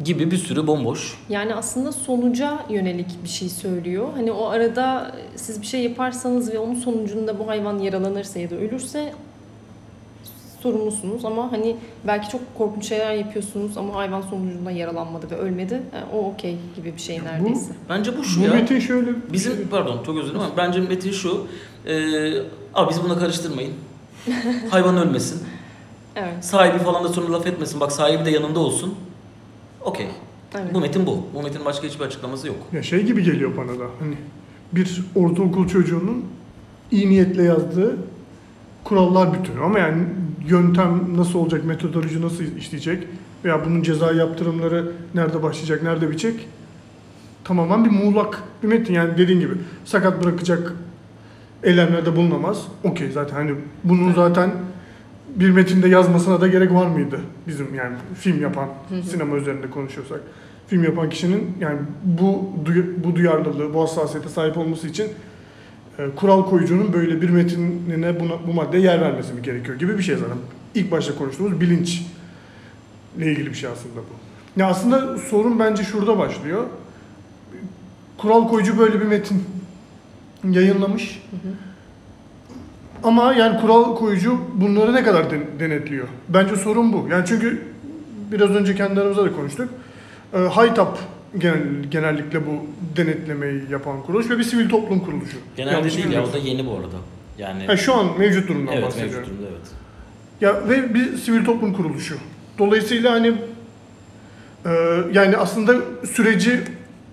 [0.03, 1.17] gibi bir sürü bomboş.
[1.29, 4.07] Yani aslında sonuca yönelik bir şey söylüyor.
[4.15, 8.55] Hani o arada siz bir şey yaparsanız ve onun sonucunda bu hayvan yaralanırsa ya da
[8.55, 9.13] ölürse
[10.61, 11.75] sorumlusunuz ama hani
[12.07, 15.73] belki çok korkunç şeyler yapıyorsunuz ama hayvan sonucunda yaralanmadı ve ölmedi.
[15.73, 17.71] Yani o okey gibi bir şey neredeyse.
[17.89, 18.53] Bence bu şu Bu ya.
[18.53, 21.47] metin şöyle Bizim pardon çok özür dilerim ama bence metin şu.
[21.85, 21.93] E,
[22.73, 23.73] abi bizi buna karıştırmayın.
[24.69, 25.43] Hayvan ölmesin.
[26.15, 26.45] Evet.
[26.45, 27.79] Sahibi falan da sonra laf etmesin.
[27.79, 28.95] Bak sahibi de yanında olsun.
[29.81, 30.07] Okey.
[30.55, 30.73] evet.
[30.73, 31.23] Bu metin bu.
[31.33, 32.57] Bu metin başka hiçbir açıklaması yok.
[32.73, 33.83] ya şey gibi geliyor bana da.
[33.99, 34.15] Hani
[34.71, 36.25] bir ortaokul çocuğunun
[36.91, 37.97] iyi niyetle yazdığı
[38.83, 40.03] kurallar bütünü ama yani
[40.47, 43.07] yöntem nasıl olacak, metodoloji nasıl işleyecek
[43.45, 46.47] veya bunun ceza yaptırımları nerede başlayacak, nerede bitecek?
[47.43, 48.93] Tamamen bir muğlak bir metin.
[48.93, 49.53] Yani dediğin gibi
[49.85, 50.73] sakat bırakacak
[51.63, 52.67] eylemlerde bulunamaz.
[52.83, 53.51] Okey zaten hani
[53.83, 54.51] bunun zaten
[55.35, 57.19] bir metinde yazmasına da gerek var mıydı?
[57.47, 58.69] Bizim yani film yapan
[59.11, 60.19] sinema üzerinde konuşuyorsak.
[60.67, 62.49] Film yapan kişinin yani bu
[63.03, 65.07] bu duyarlılığı bu hassasiyete sahip olması için
[66.15, 70.15] kural koyucunun böyle bir metinine buna, bu maddeye yer vermesi mi gerekiyor gibi bir şey
[70.15, 70.37] zaten.
[70.75, 72.01] İlk başta konuştuğumuz bilinç
[73.17, 74.59] ile ilgili bir şey aslında bu.
[74.61, 76.63] Ya aslında sorun bence şurada başlıyor.
[78.17, 79.43] Kural koyucu böyle bir metin
[80.51, 81.23] yayınlamış.
[83.03, 86.07] Ama yani kural koyucu bunları ne kadar den- denetliyor?
[86.29, 87.07] Bence sorun bu.
[87.11, 87.61] Yani çünkü
[88.31, 89.69] biraz önce kendi aramızda da konuştuk.
[90.33, 90.99] E, Haytap
[91.37, 92.51] genel, genellikle bu
[92.97, 95.37] denetlemeyi yapan kuruluş ve bir sivil toplum kuruluşu.
[95.57, 96.95] Genelde Yanlış değil ya o da yeni bu arada.
[97.37, 99.15] Yani Ha, şu an mevcut durumdan evet bahsediyorum.
[99.15, 99.67] mevcut durumda evet.
[100.41, 102.15] Ya ve bir sivil toplum kuruluşu.
[102.59, 103.33] Dolayısıyla hani
[104.65, 104.69] e,
[105.13, 105.75] yani aslında
[106.11, 106.59] süreci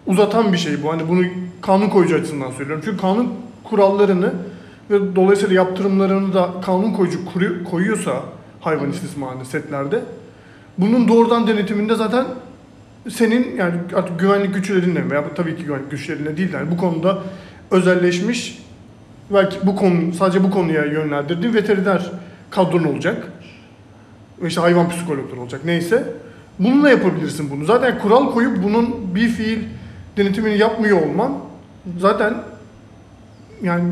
[0.07, 0.93] uzatan bir şey bu.
[0.93, 1.23] Hani bunu
[1.61, 2.83] kanun koyucu açısından söylüyorum.
[2.85, 4.33] Çünkü kanun kurallarını
[4.91, 8.23] ve dolayısıyla yaptırımlarını da kanun koyucu kuru- koyuyorsa
[8.61, 10.01] hayvan istismarını setlerde
[10.79, 12.27] bunun doğrudan denetiminde zaten
[13.11, 17.19] senin yani artık güvenlik güçlerinle veya tabii ki güvenlik güçlerinle değil yani bu konuda
[17.71, 18.59] özelleşmiş
[19.31, 22.11] belki bu konu sadece bu konuya yönlendirdiğin veteriner
[22.51, 23.29] kadron olacak.
[24.43, 26.05] Ve işte hayvan psikologları olacak neyse.
[26.59, 27.65] Bununla yapabilirsin bunu.
[27.65, 29.59] Zaten kural koyup bunun bir fiil
[30.17, 31.39] denetimini yapmıyor olman
[31.99, 32.35] zaten
[33.63, 33.85] yani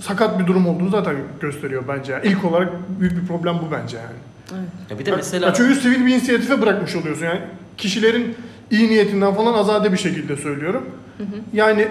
[0.00, 2.12] sakat bir durum olduğunu zaten gösteriyor bence.
[2.12, 4.64] Yani ilk olarak büyük bir problem bu bence yani.
[4.90, 7.40] Ya bir de Ya mesela çünkü sivil bir inisiyatife bırakmış oluyorsun yani.
[7.80, 8.34] Kişilerin
[8.70, 10.84] iyi niyetinden falan azade bir şekilde söylüyorum.
[11.52, 11.86] Yani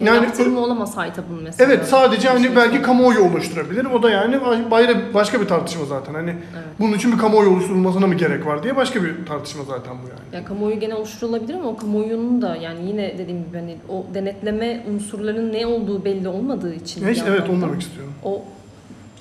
[0.00, 1.72] Yani, yani yaptırımı olamaz Haytab'ın mesela.
[1.72, 3.84] evet sadece hani Şey- belki kamuoyu oluşturabilir.
[3.84, 4.40] O da yani
[4.70, 6.14] bayra başka bir tartışma zaten.
[6.14, 6.64] Hani Evet.
[6.80, 10.42] bunun için bir kamuoyu oluşturulmasına mı gerek var diye başka bir tartışma zaten bu yani.
[10.42, 14.80] Ya kamuoyu gene oluşturulabilir ama o kamuoyunun da yani yine dediğim gibi hani o denetleme
[14.94, 17.04] unsurlarının ne olduğu belli olmadığı için.
[17.04, 18.12] Ya işte evet onu demek istiyorum.
[18.24, 18.42] O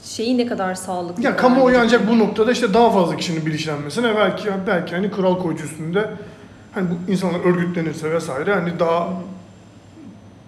[0.04, 1.24] şeyi ne kadar sağlıklı.
[1.24, 5.64] Ya kamuoyu ancak bu noktada işte daha fazla kişinin bilinçlenmesine belki belki hani kural koyucu
[5.64, 6.10] üstünde
[6.74, 9.10] hani bu insanlar örgütlenirse vesaire hani daha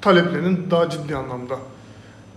[0.02, 1.56] taleplerin daha ciddi anlamda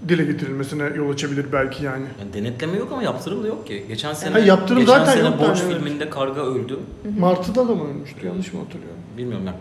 [0.08, 2.04] dile getirilmesine yol açabilir belki yani.
[2.20, 3.84] Yani denetleme yok ama yaptırım da yok ki.
[3.88, 5.82] Geçen sene Ha, yaptırım geçen zaten sene Borç yani, evet.
[5.84, 6.78] filminde karga öldü.
[7.18, 9.00] Martı'da da mı ölmüştü yanlış mı hatırlıyorum?
[9.18, 9.56] Bilmiyorum yani.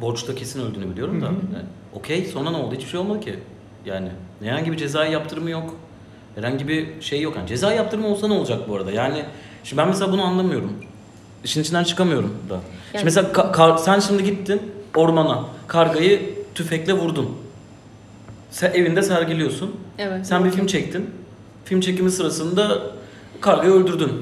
[0.00, 1.24] Borçta kesin öldüğünü biliyorum da.
[1.24, 2.74] Yani, Okey sonra ne oldu?
[2.74, 3.38] Hiçbir şey olmadı ki.
[3.86, 4.08] Yani
[4.42, 5.74] herhangi bir cezai yaptırımı yok.
[6.40, 7.36] Herhangi bir şey yok.
[7.36, 8.90] Yani ceza yaptırımı olsa ne olacak bu arada?
[8.90, 9.24] Yani
[9.64, 10.72] şimdi ben mesela bunu anlamıyorum.
[11.44, 12.54] İşin içinden çıkamıyorum da.
[12.54, 14.62] Yani- Şimdi mesela ka- kar- sen şimdi gittin
[14.96, 15.44] ormana.
[15.66, 17.30] Kargayı tüfekle vurdun.
[18.50, 19.76] Sen evinde sergiliyorsun.
[19.98, 20.26] Evet.
[20.26, 21.10] Sen bir film çektin.
[21.64, 22.78] Film çekimi sırasında
[23.40, 24.12] kargayı öldürdün.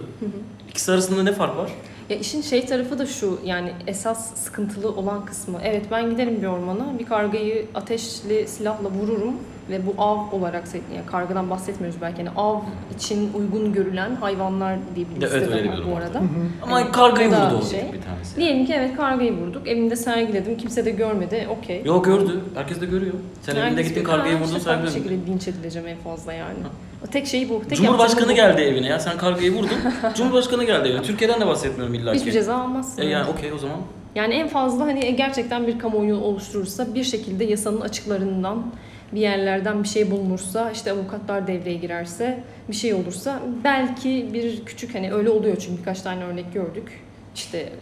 [0.69, 1.71] İkisi arasında ne fark var?
[2.11, 5.59] Ya işin şey tarafı da şu yani esas sıkıntılı olan kısmı.
[5.64, 9.35] Evet ben giderim bir ormana bir kargayı ateşli silahla vururum
[9.71, 12.61] ve bu av olarak yani kargadan bahsetmiyoruz belki yani av
[12.97, 16.23] için uygun görülen hayvanlar diye bir Evet, öyle bir bu arada.
[16.62, 17.81] Ama Yani kargayı vurdu o şey.
[17.92, 18.37] bir tanesi.
[18.37, 19.68] Diyelim ki evet kargayı vurduk.
[19.68, 20.57] Evimde sergiledim.
[20.57, 21.49] Kimse de görmedi.
[21.59, 21.83] Okey.
[21.85, 22.40] Yok gördü.
[22.55, 23.14] Herkes de görüyor.
[23.42, 24.94] Sen evinde Herkes gittin bir- kargayı vurdun sergiledin.
[24.94, 26.59] şekilde linç edileceğim en fazla yani.
[26.64, 27.63] O tek şey bu.
[27.69, 28.35] Tek Cumhurbaşkanı yaptığım bu.
[28.35, 29.01] geldi evine ya.
[29.01, 29.79] Sen kargayı vurdun.
[30.15, 31.03] Cumhurbaşkanı geldi evine.
[31.03, 32.19] Türkiye'den de bahsetmiyorum illa ki.
[32.19, 33.03] Hiçbir ceza almazsın.
[33.03, 33.77] E yani okey o zaman.
[34.15, 38.67] Yani en fazla hani gerçekten bir kamuoyu oluşturursa bir şekilde yasanın açıklarından
[39.13, 44.95] bir yerlerden bir şey bulunursa işte avukatlar devreye girerse bir şey olursa belki bir küçük
[44.95, 47.05] hani öyle oluyor çünkü birkaç tane örnek gördük.
[47.35, 47.73] İşte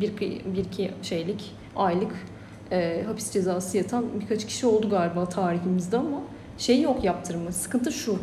[0.00, 0.12] bir,
[0.54, 2.12] bir iki şeylik aylık
[2.72, 6.22] e, hapis cezası yatan birkaç kişi oldu galiba tarihimizde ama
[6.58, 7.52] şey yok yaptırımı.
[7.52, 8.18] Sıkıntı şu.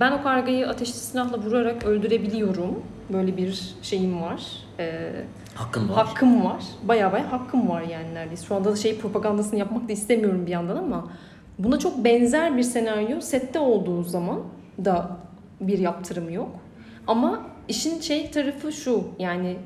[0.00, 2.82] Ben o kargayı ateşli silahla vurarak öldürebiliyorum.
[3.12, 4.42] Böyle bir şeyim var.
[4.78, 5.10] Ee,
[5.54, 6.06] Hakkın var.
[6.06, 6.64] Hakkım var.
[6.82, 8.46] Bayağı bayağı hakkım var yani neredeyse.
[8.46, 11.10] Şu anda da şey propagandasını yapmak da istemiyorum bir yandan ama
[11.58, 14.40] buna çok benzer bir senaryo sette olduğu zaman
[14.84, 15.16] da
[15.60, 16.50] bir yaptırım yok.
[17.06, 19.56] Ama işin şey tarafı şu yani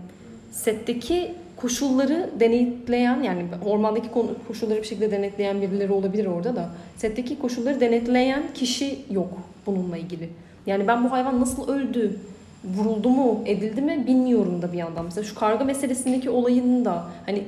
[0.50, 4.08] setteki koşulları denetleyen yani ormandaki
[4.48, 9.30] koşulları bir şekilde denetleyen birileri olabilir orada da setteki koşulları denetleyen kişi yok
[9.76, 10.28] bununla ilgili.
[10.66, 12.18] Yani ben bu hayvan nasıl öldü,
[12.64, 15.04] vuruldu mu, edildi mi bilmiyorum da bir yandan.
[15.04, 17.44] Mesela şu karga meselesindeki olayın da hani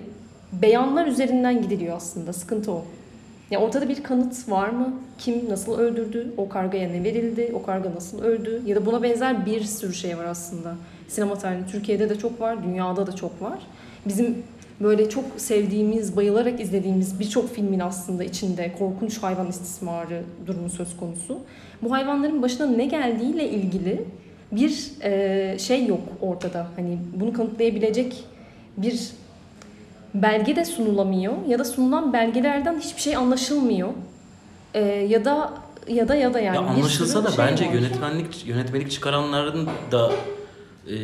[0.52, 2.32] beyanlar üzerinden gidiliyor aslında.
[2.32, 2.84] Sıkıntı o.
[3.50, 4.94] Ya ortada bir kanıt var mı?
[5.18, 6.34] Kim nasıl öldürdü?
[6.36, 7.50] O kargaya ne verildi?
[7.54, 8.62] O karga nasıl öldü?
[8.66, 10.74] Ya da buna benzer bir sürü şey var aslında.
[11.08, 13.58] Sinema tarihinde Türkiye'de de çok var, dünyada da çok var.
[14.06, 14.42] Bizim
[14.80, 21.38] böyle çok sevdiğimiz, bayılarak izlediğimiz birçok filmin aslında içinde korkunç hayvan istismarı durumu söz konusu.
[21.82, 24.04] Bu hayvanların başına ne geldiğiyle ilgili
[24.52, 26.66] bir e, şey yok ortada.
[26.76, 28.24] Hani bunu kanıtlayabilecek
[28.76, 29.10] bir
[30.14, 33.88] belge de sunulamıyor ya da sunulan belgelerden hiçbir şey anlaşılmıyor.
[34.74, 35.54] E, ya da
[35.88, 37.72] ya da ya da yani ya anlaşılsa da şey bence var.
[37.72, 40.12] yönetmenlik yönetmelik çıkaranların da
[40.90, 40.94] e,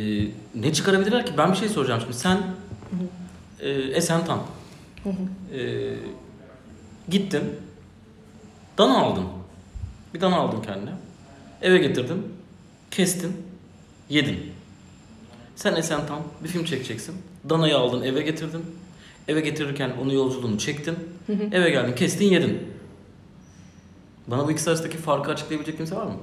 [0.55, 1.31] ne çıkarabilirler ki?
[1.37, 2.17] Ben bir şey soracağım şimdi.
[2.17, 2.37] Sen
[3.59, 4.39] e, Esen Tan.
[5.53, 5.93] E,
[7.09, 7.43] gittin.
[8.77, 9.23] Dana aldın.
[10.13, 10.91] Bir dana aldın kendine.
[11.61, 12.23] Eve getirdin.
[12.91, 13.31] Kestin.
[14.09, 14.39] Yedin.
[15.55, 17.15] Sen Esen Tan bir film çekeceksin.
[17.49, 18.65] Danayı aldın eve getirdin.
[19.27, 20.95] Eve getirirken onu yolculuğunu çektin.
[21.51, 22.59] Eve geldin kestin yedin.
[24.27, 26.13] Bana bu ikisi arasındaki farkı açıklayabilecek kimse var mı?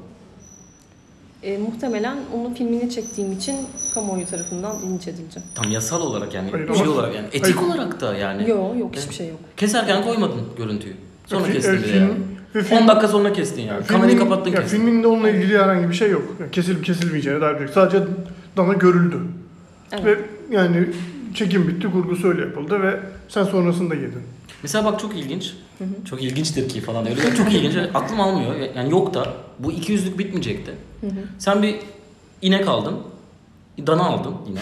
[1.42, 3.56] E, muhtemelen onun filmini çektiğim için
[3.94, 5.48] kamuoyu tarafından linç edileceğim.
[5.54, 7.56] Tam yasal olarak yani Hayır, şey ama- olarak yani etik Hayır.
[7.68, 8.50] olarak da yani.
[8.50, 9.38] Yok yok hiçbir şey yok.
[9.56, 10.96] Keserken koymadın görüntüyü.
[11.26, 12.14] Sonra Fi- kestin e, bir de yani.
[12.54, 13.70] Ve 10 film- dakika sonra kestin yani.
[13.70, 14.76] Yani Kamerayı filmin- kapattın ya kestin.
[14.78, 16.22] Filminde onunla ilgili herhangi bir şey yok.
[16.40, 17.74] Yani kesilip kesilmeyeceğine dair bir şey.
[17.74, 18.04] Sadece
[18.56, 19.16] dana görüldü.
[19.92, 20.04] Evet.
[20.04, 20.18] Ve
[20.56, 20.86] yani
[21.34, 24.22] çekim bitti, kurgusu öyle yapıldı ve sen sonrasında yedin.
[24.62, 25.54] Mesela bak çok ilginç.
[26.10, 27.36] Çok ilginçtir ki falan öyle.
[27.36, 27.74] Çok ilginç.
[27.94, 28.54] Aklım almıyor.
[28.76, 30.72] Yani yok da bu iki yüzlük bitmeyecekti.
[31.38, 31.76] Sen bir
[32.42, 32.94] inek aldın.
[33.86, 34.58] Dana aldın yine.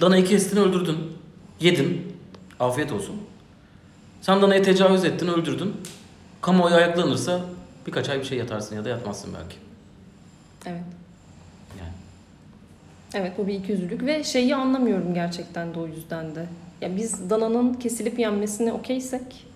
[0.00, 0.96] Danayı kestin öldürdün.
[1.60, 2.02] Yedin.
[2.60, 3.14] Afiyet olsun.
[4.20, 5.72] Sen danayı tecavüz ettin öldürdün.
[6.40, 7.40] Kamuoyu ayaklanırsa
[7.86, 9.56] birkaç ay bir şey yatarsın ya da yatmazsın belki.
[10.66, 10.82] Evet.
[11.78, 11.92] Yani.
[13.14, 16.46] Evet bu bir ikiyüzlülük ve şeyi anlamıyorum gerçekten de o yüzden de.
[16.80, 19.46] Ya biz dananın kesilip yenmesine okeysek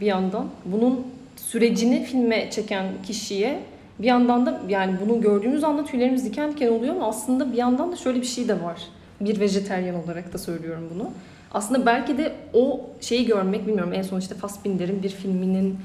[0.00, 3.62] bir yandan bunun sürecini filme çeken kişiye
[3.98, 7.92] bir yandan da yani bunu gördüğümüz anda tüylerimiz diken diken oluyor ama aslında bir yandan
[7.92, 8.82] da şöyle bir şey de var.
[9.20, 11.10] Bir vejeteryan olarak da söylüyorum bunu.
[11.52, 15.78] Aslında belki de o şeyi görmek bilmiyorum en son işte Fassbinder'in bir filminin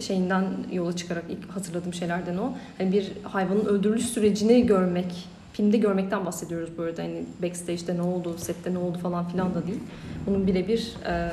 [0.00, 2.52] şeyinden yola çıkarak ilk hatırladığım şeylerden o.
[2.80, 7.02] Yani bir hayvanın öldürülüş sürecini görmek, filmde görmekten bahsediyoruz bu arada.
[7.02, 9.80] Hani backstage'de ne oldu, sette ne oldu falan filan da değil.
[10.26, 11.30] Bunun birebir e,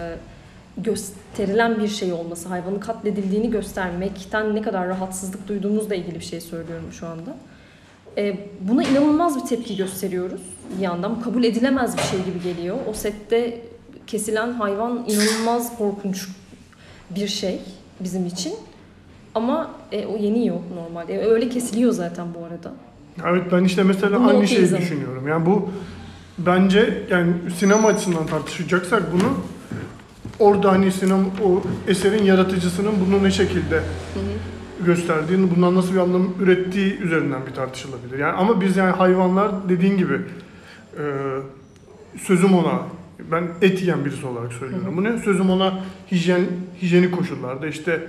[0.77, 6.91] gösterilen bir şey olması, hayvanın katledildiğini göstermekten ne kadar rahatsızlık duyduğumuzla ilgili bir şey söylüyorum
[6.91, 7.38] şu anda.
[8.17, 10.41] E, buna inanılmaz bir tepki gösteriyoruz
[10.77, 11.21] bir yandan.
[11.21, 12.77] Kabul edilemez bir şey gibi geliyor.
[12.89, 13.62] O sette
[14.07, 16.27] kesilen hayvan inanılmaz korkunç
[17.10, 17.62] bir şey
[17.99, 18.53] bizim için.
[19.36, 21.13] Ama e, o yeniyor normalde.
[21.13, 22.73] E, öyle kesiliyor zaten bu arada.
[23.31, 25.27] Evet ben işte mesela Bunu aynı şeyi düşünüyorum.
[25.27, 25.69] Yani bu
[26.38, 29.33] bence yani sinema açısından tartışacaksak bunu
[30.39, 33.81] orada hani sinema o eserin yaratıcısının bunu ne şekilde
[34.86, 38.19] gösterdiğini, bundan nasıl bir anlam ürettiği üzerinden bir tartışılabilir.
[38.19, 40.21] Yani ama biz yani hayvanlar dediğin gibi
[40.97, 41.03] e,
[42.17, 42.81] sözüm ona
[43.32, 45.19] ben et yiyen birisi olarak söylüyorum bunu.
[45.19, 45.80] Sözüm ona
[46.12, 46.41] hijyen
[46.82, 48.08] hijyenik koşullarda işte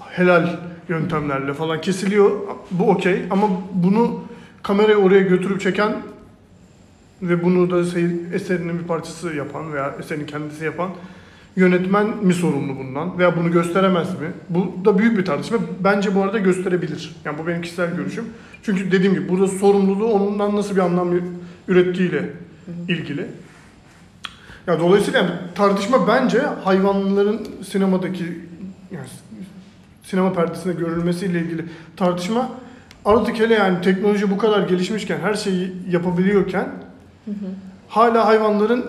[0.00, 0.48] helal
[0.88, 2.30] yöntemlerle falan kesiliyor.
[2.70, 4.20] Bu okey ama bunu
[4.62, 5.92] kamerayı oraya götürüp çeken
[7.22, 7.80] ve bunu da
[8.34, 10.90] eserinin bir parçası yapan veya eserin kendisi yapan
[11.56, 14.32] yönetmen mi sorumlu bundan veya bunu gösteremez mi?
[14.48, 15.58] Bu da büyük bir tartışma.
[15.80, 17.16] Bence bu arada gösterebilir.
[17.24, 18.24] Yani bu benim kişisel görüşüm.
[18.62, 21.08] Çünkü dediğim gibi burada sorumluluğu ondan nasıl bir anlam
[21.68, 22.30] ürettiğiyle
[22.88, 23.26] ilgili.
[24.66, 28.24] Ya dolayısıyla tartışma bence hayvanların sinemadaki
[28.90, 29.06] yani
[30.02, 31.64] sinema perdesinde görülmesiyle ilgili
[31.96, 32.50] tartışma
[33.04, 36.68] artık hele yani teknoloji bu kadar gelişmişken her şeyi yapabiliyorken
[37.88, 38.84] hala hayvanların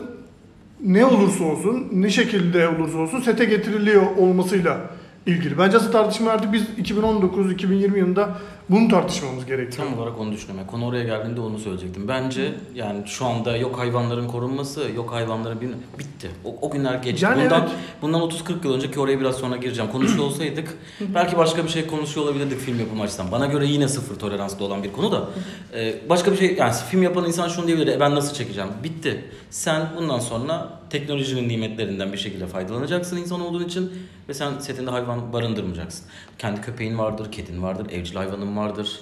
[0.83, 4.77] ne olursa olsun, ne şekilde olursa olsun sete getiriliyor olmasıyla
[5.25, 5.57] ilgili.
[5.57, 8.37] Bence asıl tartışma artık biz 2019-2020 yılında
[8.69, 9.87] bunu tartışmamız gerekiyor.
[9.87, 10.67] Tam olarak onu düşünüyorum.
[10.67, 12.07] Konu oraya geldiğinde onu söyleyecektim.
[12.07, 16.29] Bence yani şu anda yok hayvanların korunması, yok hayvanların bir bitti.
[16.45, 17.25] O, o günler geçti.
[17.25, 17.71] Yani bundan evet.
[18.01, 19.91] bundan 30-40 yıl önce ki oraya biraz sonra gireceğim.
[19.91, 23.31] Konuşuyor olsaydık belki başka bir şey konuşuyor olabilirdik film yapımı açısından.
[23.31, 25.29] Bana göre yine sıfır toleranslı olan bir konu da.
[25.73, 27.87] Ee, başka bir şey yani film yapan insan şunu diyebilir.
[27.87, 28.69] E ben nasıl çekeceğim?
[28.83, 29.25] Bitti.
[29.49, 33.91] Sen bundan sonra teknolojinin nimetlerinden bir şekilde faydalanacaksın insan olduğun için
[34.29, 36.05] ve sen setinde hayvan barındırmayacaksın.
[36.37, 38.99] Kendi köpeğin vardır, kedin vardır, evcil hayvanın vardır,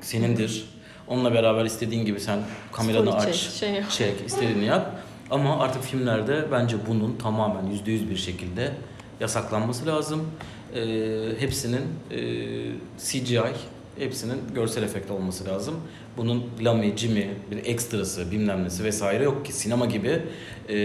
[0.00, 0.64] senindir.
[1.08, 2.38] Onunla beraber istediğin gibi sen
[2.72, 4.96] kameranı Story aç, çek, şey çek, istediğini yap.
[5.30, 8.72] Ama artık filmlerde bence bunun tamamen %100 bir şekilde
[9.20, 10.28] yasaklanması lazım.
[10.74, 12.18] Ee, hepsinin e,
[12.98, 13.40] CGI,
[13.98, 15.74] hepsinin görsel efekt olması lazım.
[16.16, 19.52] Bunun lami, cimi, bir ekstrası, bilmem nesi vesaire yok ki.
[19.52, 20.22] Sinema gibi
[20.68, 20.76] e,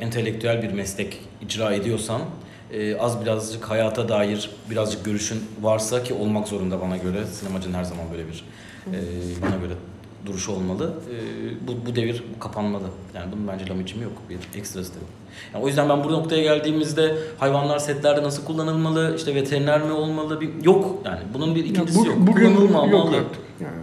[0.00, 2.22] entelektüel bir meslek icra ediyorsan
[2.72, 7.26] e, az birazcık hayata dair birazcık görüşün varsa ki olmak zorunda bana göre.
[7.26, 8.44] Sinemacının her zaman böyle bir
[8.86, 8.98] e,
[9.42, 9.74] bana göre
[10.26, 10.94] duruşu olmalı.
[11.10, 11.14] E,
[11.68, 12.84] bu, bu devir kapanmalı.
[13.14, 14.12] Yani bunun bence lam içimi yok.
[14.30, 15.08] Bir ekstrası da yok.
[15.54, 20.40] Yani o yüzden ben bu noktaya geldiğimizde hayvanlar setlerde nasıl kullanılmalı, işte veteriner mi olmalı
[20.40, 21.20] bir yok yani.
[21.34, 22.16] Bunun bir Ya ikincisi bu- yok.
[22.18, 23.16] Bugün yok Kullanılmamalı.
[23.16, 23.40] artık.
[23.60, 23.74] Yani.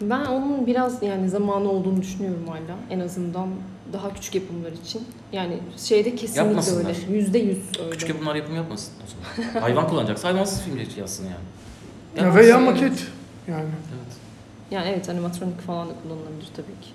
[0.00, 2.76] Ben onun biraz yani zamanı olduğunu düşünüyorum hala.
[2.90, 3.48] En azından
[3.92, 5.02] daha küçük yapımlar için.
[5.32, 6.90] Yani şeyde kesinlikle Yapmasınlar.
[7.08, 7.16] öyle.
[7.18, 7.90] Yüzde yüz öyle.
[7.90, 9.06] Küçük yapımlar yapım yapmasın o
[9.42, 9.60] zaman.
[9.60, 12.26] Hayvan kullanacaksa hayvansız film yazsın yani.
[12.28, 13.06] Ya veya maket
[13.48, 13.64] yani.
[13.64, 14.23] Evet.
[14.70, 16.90] Yani evet animatronik falan da kullanılabilir tabii ki.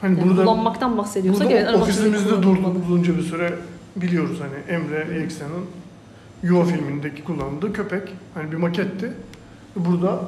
[0.00, 3.54] Hani Yani burada kullanmaktan bahsediyorsak Burada evet ofisimizde durduk uzunca bir süre
[3.96, 5.66] biliyoruz hani Emre Eksen'in
[6.42, 8.02] Yuva filmindeki kullandığı köpek.
[8.34, 9.12] Hani bir maketti.
[9.76, 10.20] Burada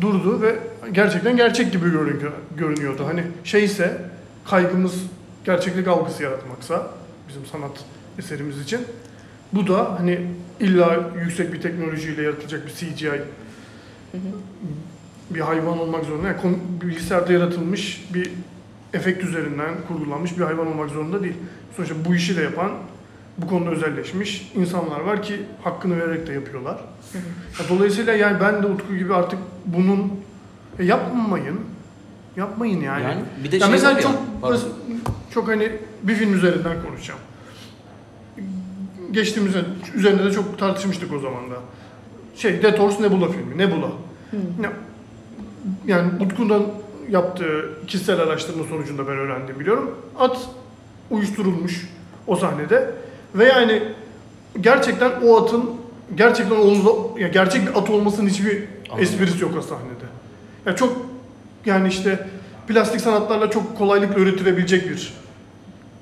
[0.00, 0.56] durdu ve
[0.92, 3.04] gerçekten gerçek gibi görünüyor, görünüyordu.
[3.06, 4.02] Hani şeyse
[4.44, 4.94] kaygımız
[5.44, 6.90] gerçeklik algısı yaratmaksa
[7.28, 7.84] bizim sanat
[8.18, 8.80] eserimiz için
[9.52, 10.20] bu da hani
[10.60, 13.12] illa yüksek bir teknolojiyle yaratılacak bir CGI Hı
[14.18, 14.20] hı.
[15.30, 16.28] Bir hayvan olmak zorunda.
[16.28, 18.30] Yani bilgisayarda yaratılmış bir
[18.92, 21.34] efekt üzerinden kurgulanmış bir hayvan olmak zorunda değil.
[21.76, 22.70] Sonuçta bu işi de yapan,
[23.38, 26.78] bu konuda özelleşmiş insanlar var ki hakkını vererek de yapıyorlar.
[27.60, 30.12] Ya Dolayısıyla yani ben de Utku gibi artık bunun
[30.78, 31.60] e, yapmayın.
[32.36, 33.02] Yapmayın yani.
[33.02, 34.16] Yani bir de ya şey mesela var ya, çok
[35.34, 37.20] çok hani bir film üzerinden konuşacağım.
[39.10, 39.54] Geçtiğimiz
[39.94, 41.54] üzerinde de çok tartışmıştık o zaman da.
[42.36, 43.58] Şey Death Horse Nebula filmi.
[43.58, 43.86] Nebula.
[44.30, 44.36] Hı.
[44.62, 44.72] Ya,
[45.86, 46.62] yani Utku'dan
[47.10, 49.98] yaptığı kişisel araştırma sonucunda ben öğrendim biliyorum.
[50.18, 50.38] At
[51.10, 51.88] uyuşturulmuş
[52.26, 52.90] o sahnede
[53.34, 53.82] ve yani
[54.60, 55.70] gerçekten o atın
[56.14, 59.02] gerçekten omuzda ya gerçek bir at olmasının hiçbir Anladım.
[59.04, 60.04] esprisi yok o sahnede.
[60.66, 60.96] Ya çok
[61.66, 62.28] yani işte
[62.68, 65.12] plastik sanatlarla çok kolaylıkla üretilebilecek bir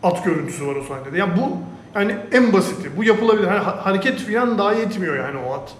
[0.02, 1.18] at görüntüsü var o sahnede.
[1.18, 1.58] Yani bu
[1.98, 2.96] yani en basiti.
[2.96, 3.46] Bu yapılabilir.
[3.46, 5.72] Hani ha- hareket falan daha yetmiyor yani o at.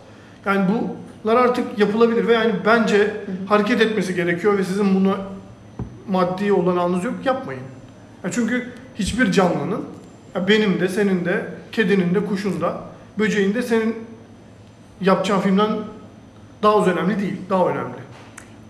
[0.47, 0.91] Yani bunlar
[1.31, 3.17] artık yapılabilir ve yani bence
[3.47, 5.17] hareket etmesi gerekiyor ve sizin buna
[6.09, 7.63] maddi olanağınız yok yapmayın.
[8.25, 9.85] Ya çünkü hiçbir canlının
[10.35, 12.81] ya benim de senin de kedinin de kuşun da
[13.19, 13.97] böceğin de senin
[15.01, 15.71] yapacağın filmden
[16.63, 17.37] daha az önemli değil.
[17.51, 17.95] Daha önemli.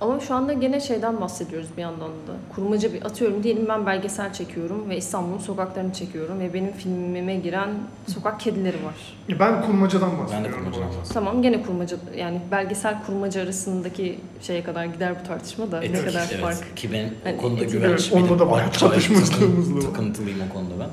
[0.03, 2.33] Ama şu anda gene şeyden bahsediyoruz bir yandan da.
[2.55, 7.69] Kurmaca bir atıyorum diyelim ben belgesel çekiyorum ve İstanbul'un sokaklarını çekiyorum ve benim filmime giren
[8.15, 8.95] sokak kedileri var.
[9.41, 10.55] Ben kurmacadan Ben de bahsediyorum.
[10.59, 11.11] kurmacadan bahsediyorum.
[11.15, 16.05] Tamam gene kurmaca yani belgesel kurmaca arasındaki şeye kadar gider bu tartışma da ne Etik,
[16.07, 16.41] kadar evet.
[16.43, 16.77] fark.
[16.77, 19.81] Ki ben Hani o konuda etik- güvenç Evet, onda da bayağı tartışmışlığımız var.
[19.81, 20.89] Takıntılıyım o konuda ben.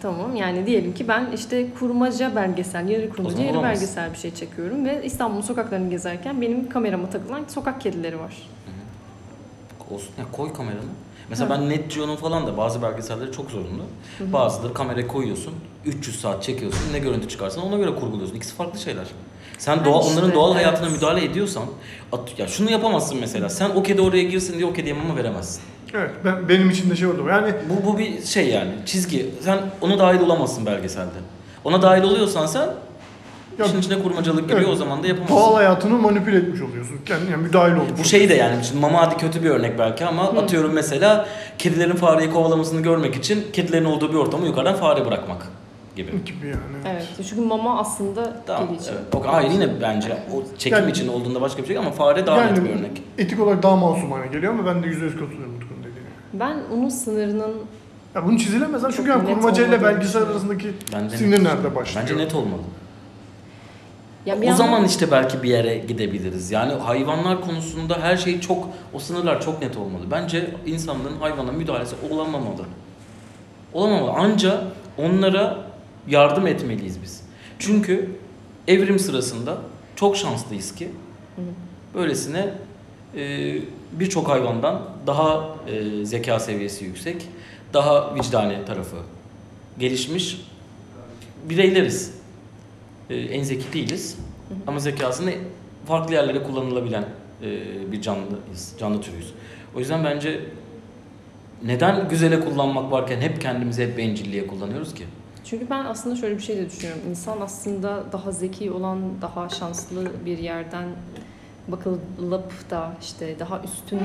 [0.00, 3.74] Tamam yani diyelim ki ben işte kurmaca belgesel, yarı kurmaca yarı olamaz.
[3.74, 8.34] belgesel bir şey çekiyorum ve İstanbul'un sokaklarını gezerken benim kamerama takılan sokak kedileri var.
[9.90, 10.90] Olsun ya koy kameranı.
[11.30, 13.82] Mesela ben Net Geo'nun falan da bazı belgeselleri çok zorunlu.
[14.20, 15.54] Bazıları kameraya koyuyorsun,
[15.86, 18.36] 300 saat çekiyorsun, ne görüntü çıkarsan ona göre kurguluyorsun.
[18.36, 19.06] İkisi farklı şeyler.
[19.58, 20.66] Sen doğal, işte, onların doğal evet.
[20.66, 21.62] hayatına müdahale ediyorsan,
[22.12, 23.48] at, ya şunu yapamazsın mesela.
[23.48, 25.62] Sen o kedi oraya girsin diye o kediye mama veremezsin.
[25.94, 27.24] Evet, ben, benim için de şey oldu.
[27.28, 29.30] Yani Bu, bu bir şey yani çizgi.
[29.40, 31.10] Sen ona dahil olamazsın belgeselde.
[31.64, 32.68] Ona dahil oluyorsan sen
[33.58, 34.72] Ya- işin içine kurmacalık giriyor Evet.
[34.72, 35.36] o zaman da yapamazsın.
[35.36, 36.96] doğal hayatını manipüle etmiş oluyorsun.
[37.06, 37.90] Kendine yani müdahil olmuş.
[37.98, 41.28] Bu şey de yani şimdi mama hadi kötü bir örnek belki ama atıyorum mesela
[41.58, 45.46] kedilerin fareyi kovalamasını görmek için kedilerin olduğu bir ortama yukarıdan fare bırakmak
[45.96, 46.10] gibi.
[46.10, 46.94] gibi yani.
[46.94, 48.68] Evet çünkü mama aslında Tamam.
[48.68, 48.92] kedi için.
[48.92, 49.14] Evet.
[49.26, 52.40] O, hayır yine bence o çekim Yani- için olduğunda başka bir şey ama fare daha
[52.44, 53.02] net bir örnek.
[53.18, 55.61] etik olarak daha masumane geliyor ama ben de yüzde yüz katılıyorum Utku'nun dediğine.
[56.32, 57.54] Ben onun sınırının
[58.14, 62.06] Ya bunu çizilemez çünkü yani kurmaca ile belgesel arasındaki Bence sinir nerede başlıyor?
[62.08, 62.62] Bence net olmalı.
[64.26, 66.50] ya o zaman işte belki bir yere gidebiliriz.
[66.50, 70.02] Yani hayvanlar konusunda her şey çok, o sınırlar çok net olmalı.
[70.10, 72.64] Bence insanların hayvana müdahalesi olamamalı.
[73.72, 74.10] Olamamalı.
[74.10, 74.64] Anca
[74.98, 75.58] onlara
[76.08, 77.22] yardım etmeliyiz biz.
[77.58, 78.10] Çünkü
[78.68, 79.56] evrim sırasında
[79.96, 80.90] çok şanslıyız ki
[81.94, 82.54] böylesine
[83.16, 83.54] e,
[83.92, 87.28] birçok hayvandan daha e, zeka seviyesi yüksek,
[87.74, 88.96] daha vicdani tarafı
[89.78, 90.40] gelişmiş
[91.48, 92.14] bireyleriz.
[93.10, 94.18] E, en zeki değiliz
[94.66, 95.32] ama zekasını
[95.86, 97.04] farklı yerlere kullanılabilen
[97.42, 99.34] e, bir canlıyız, canlı türüyüz.
[99.76, 100.40] O yüzden bence
[101.64, 105.04] neden güzele kullanmak varken hep kendimizi hep bencilliğe kullanıyoruz ki?
[105.44, 107.02] Çünkü ben aslında şöyle bir şey de düşünüyorum.
[107.10, 110.88] İnsan aslında daha zeki olan, daha şanslı bir yerden
[111.68, 114.00] bakılıp da işte daha üstün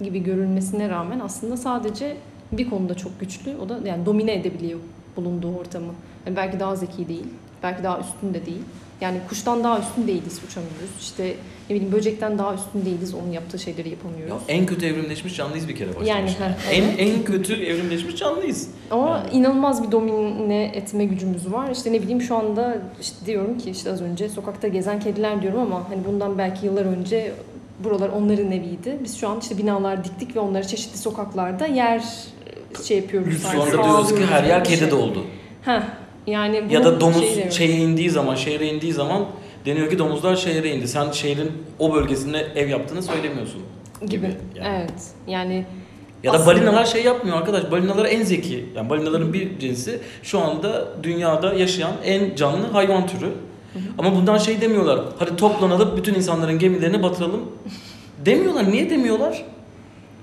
[0.00, 2.16] gibi görülmesine rağmen aslında sadece
[2.52, 3.56] bir konuda çok güçlü.
[3.56, 4.80] O da yani domine edebiliyor
[5.16, 5.92] bulunduğu ortamı.
[6.26, 7.26] Yani belki daha zeki değil,
[7.62, 8.62] belki daha üstün de değil.
[9.00, 10.90] Yani kuştan daha üstün değiliz, uçamıyoruz.
[11.00, 11.34] İşte
[11.70, 14.42] ne bileyim böcekten daha üstün değiliz, onun yaptığı şeyleri Ya yapamıyoruz.
[14.48, 16.04] en kötü evrimleşmiş canlıyız bir kere başta.
[16.04, 16.30] Yani,
[16.72, 18.68] en en kötü evrimleşmiş canlıyız.
[18.90, 19.30] Ama Yani.
[19.38, 21.70] inanılmaz bir domine etme gücümüz var.
[21.70, 25.60] İşte ne bileyim şu anda işte diyorum ki işte az önce sokakta gezen kediler diyorum
[25.60, 27.32] ama hani bundan belki yıllar önce
[27.84, 28.98] buralar onların eviydi.
[29.04, 32.04] Biz şu an işte binalar diktik ve onları çeşitli sokaklarda yer
[32.84, 33.42] şey yapıyoruz.
[33.52, 34.90] Şu anda diyoruz ki her yer kedi şey.
[34.90, 35.24] doldu.
[35.62, 35.80] Heh,
[36.26, 37.52] yani Ya da domuz yok.
[37.52, 39.26] şeye indiği zaman, şehre indiği zaman
[39.66, 40.88] deniyor ki domuzlar şehre indi.
[40.88, 43.60] Sen şehrin o bölgesinde ev yaptığını söylemiyorsun
[44.00, 44.10] gibi.
[44.10, 44.34] gibi.
[44.54, 44.68] Yani.
[44.78, 45.02] Evet.
[45.26, 45.66] Yani
[46.22, 47.70] Ya da Aslında- balinalar şey yapmıyor arkadaş.
[47.70, 48.64] Balinalar en zeki.
[48.76, 53.28] Yani balinaların bir cinsi şu anda dünyada yaşayan en canlı hayvan türü.
[53.98, 55.00] Ama bundan şey demiyorlar.
[55.18, 57.40] Hadi toplanalım bütün insanların gemilerini batıralım.
[58.26, 58.72] Demiyorlar.
[58.72, 59.44] Niye demiyorlar?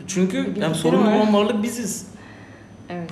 [0.07, 1.15] Çünkü yani var.
[1.15, 2.07] olan varlık biziz.
[2.89, 3.09] Evet.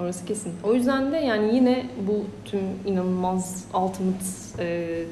[0.00, 0.52] Orası kesin.
[0.64, 4.24] O yüzden de yani yine bu tüm inanılmaz ultimate
[4.58, 5.04] e,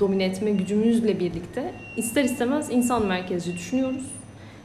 [0.00, 4.06] domine etme gücümüzle birlikte ister istemez insan merkezci düşünüyoruz.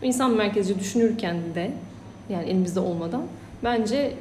[0.01, 1.71] İnsan merkezci düşünürken de
[2.29, 3.23] yani elimizde olmadan
[3.63, 4.13] bence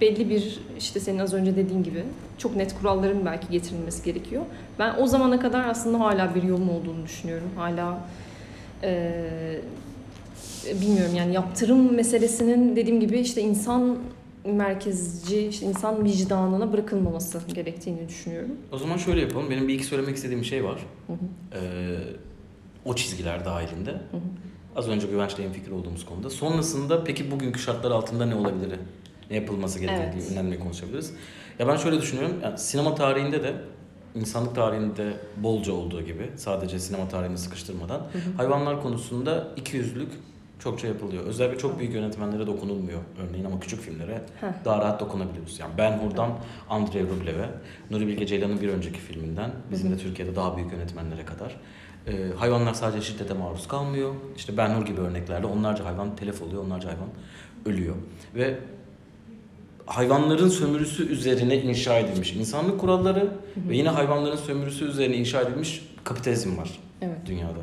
[0.00, 2.02] belli bir işte senin az önce dediğin gibi
[2.38, 4.42] çok net kuralların belki getirilmesi gerekiyor.
[4.78, 7.50] Ben o zamana kadar aslında hala bir yolun olduğunu düşünüyorum.
[7.56, 7.98] Hala
[8.82, 9.20] e,
[10.80, 13.98] bilmiyorum yani yaptırım meselesinin dediğim gibi işte insan
[14.44, 18.50] merkezci, işte insan vicdanına bırakılmaması gerektiğini düşünüyorum.
[18.72, 19.50] O zaman şöyle yapalım.
[19.50, 20.78] Benim bir iki söylemek istediğim şey var.
[21.06, 21.16] Hı hı.
[21.60, 21.96] Ee,
[22.84, 23.90] o çizgiler dahilinde.
[23.90, 24.18] hı.
[24.76, 26.30] Az önce Güvenç'le fikir olduğumuz konuda.
[26.30, 28.72] Sonrasında peki bugünkü şartlar altında ne olabilir?
[29.30, 30.32] Ne yapılması gerektiği Evet.
[30.32, 31.12] önemli konuşabiliriz.
[31.58, 32.36] Ya ben şöyle düşünüyorum.
[32.42, 33.54] Yani sinema tarihinde de
[34.14, 38.00] insanlık tarihinde bolca olduğu gibi sadece sinema tarihini sıkıştırmadan
[38.36, 40.10] hayvanlar konusunda iki yüzlülük
[40.58, 41.24] çokça yapılıyor.
[41.24, 42.98] Özellikle çok büyük yönetmenlere dokunulmuyor
[43.28, 44.46] örneğin ama küçük filmlere Heh.
[44.64, 45.58] daha rahat dokunabiliyoruz.
[45.60, 46.30] Yani Ben Hur'dan
[46.70, 47.48] Andrei Rublev'e,
[47.90, 51.56] Nuri Bilge Ceylan'ın bir önceki filminden bizim de Türkiye'de daha büyük yönetmenlere kadar.
[52.06, 54.14] Ee, hayvanlar sadece şiddete maruz kalmıyor.
[54.36, 57.08] İşte Ben Hur gibi örneklerde onlarca hayvan telef oluyor, onlarca hayvan
[57.66, 57.94] ölüyor.
[58.34, 58.58] Ve
[59.86, 66.58] hayvanların sömürüsü üzerine inşa edilmiş insanlık kuralları ve yine hayvanların sömürüsü üzerine inşa edilmiş kapitalizm
[66.58, 67.16] var Evet.
[67.26, 67.58] dünyada.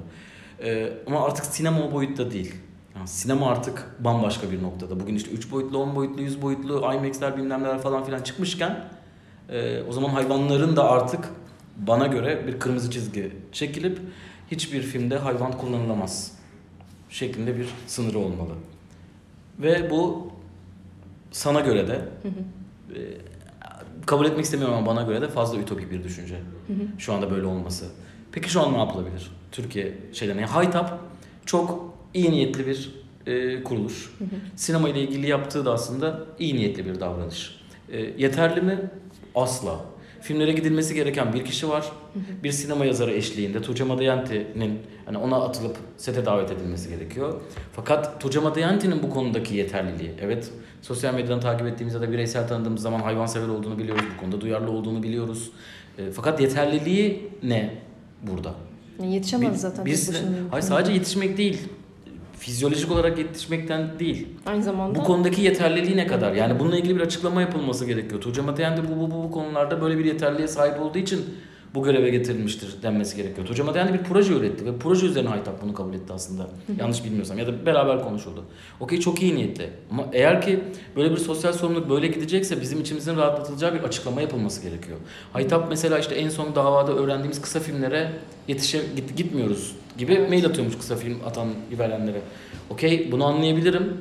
[0.63, 2.55] Ee, ama artık sinema o boyutta değil.
[2.95, 4.99] Yani sinema artık bambaşka bir noktada.
[4.99, 8.89] Bugün işte 3 boyutlu, 10 boyutlu, 100 boyutlu, IMAX'ler bilmem neler falan filan çıkmışken
[9.49, 11.29] e, o zaman hayvanların da artık
[11.77, 13.99] bana göre bir kırmızı çizgi çekilip
[14.51, 16.31] hiçbir filmde hayvan kullanılamaz
[17.09, 18.53] şeklinde bir sınırı olmalı.
[19.59, 20.31] Ve bu
[21.31, 22.99] sana göre de Hı hı.
[22.99, 23.01] e,
[24.05, 26.35] kabul etmek istemiyorum ama bana göre de fazla ütopik bir düşünce.
[26.67, 26.77] Hı hı.
[26.97, 27.85] Şu anda böyle olması.
[28.31, 29.31] Peki şu an ne yapılabilir?
[29.51, 30.41] Türkiye şeylerine.
[30.41, 30.99] Yani Haytap
[31.45, 32.91] çok iyi niyetli bir
[33.27, 34.09] e, kuruluş.
[34.19, 34.27] Hı hı.
[34.55, 37.55] Sinema ile ilgili yaptığı da aslında iyi niyetli bir davranış.
[37.91, 38.79] E, yeterli mi?
[39.35, 39.79] Asla.
[40.21, 41.81] Filmlere gidilmesi gereken bir kişi var.
[42.13, 42.43] Hı hı.
[42.43, 47.33] Bir sinema yazarı eşliğinde Tuğçe Madayanti'nin hani ona atılıp sete davet edilmesi gerekiyor.
[47.73, 50.11] Fakat Tuğçe Madayanti'nin bu konudaki yeterliliği.
[50.21, 50.51] Evet
[50.81, 54.03] sosyal medyadan takip ettiğimizde de bireysel tanıdığımız zaman hayvansever olduğunu biliyoruz.
[54.17, 55.51] Bu konuda duyarlı olduğunu biliyoruz.
[55.97, 57.73] E, fakat yeterliliği ne
[58.21, 58.53] burada?
[59.03, 59.83] Yetişemez Bir- zaten.
[59.83, 61.59] mümkün hayır sadece yetişmek değil.
[62.45, 64.27] Fizyolojik olarak yetişmekten değil.
[64.45, 66.33] Aynı zamanda Bu konudaki yeterliliği ne kadar?
[66.33, 68.21] Yani bununla ilgili bir açıklama yapılması gerekiyor.
[68.21, 71.25] Tuğçe Matayan da bu, bu, bu, bu konularda böyle bir yeterliğe sahip olduğu için
[71.75, 73.47] bu göreve getirilmiştir denmesi gerekiyor.
[73.47, 76.47] Tuğçe Matayan da bir proje üretti ve proje üzerine Haytap bunu kabul etti aslında.
[76.79, 78.43] Yanlış bilmiyorsam ya da beraber konuşuldu.
[78.79, 79.69] Okey çok iyi niyetli.
[79.91, 80.59] Ama eğer ki
[80.95, 84.97] böyle bir sosyal sorumluluk böyle gidecekse bizim içimizin rahatlatılacağı bir açıklama yapılması gerekiyor.
[85.33, 88.11] Haytap mesela işte en son davada öğrendiğimiz kısa filmlere
[88.47, 91.47] yetişe git, gitmiyoruz gibi mail atıyormuş kısa film atan
[91.79, 92.21] verenlere.
[92.69, 93.97] Okey bunu anlayabilirim.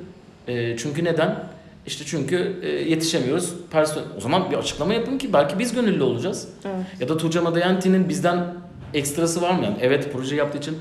[0.48, 1.44] E, çünkü neden?
[1.86, 3.54] İşte çünkü e, yetişemiyoruz.
[3.70, 6.48] Person o zaman bir açıklama yapın ki belki biz gönüllü olacağız.
[6.64, 7.00] evet.
[7.00, 8.54] Ya da Tuğçe Madayanti'nin bizden
[8.94, 9.64] ekstrası var mı?
[9.64, 10.78] Yani evet proje yaptığı için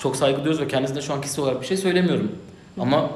[0.00, 2.32] çok saygı duyuyoruz ve kendisine şu an kişisel olarak bir şey söylemiyorum.
[2.78, 3.10] Ama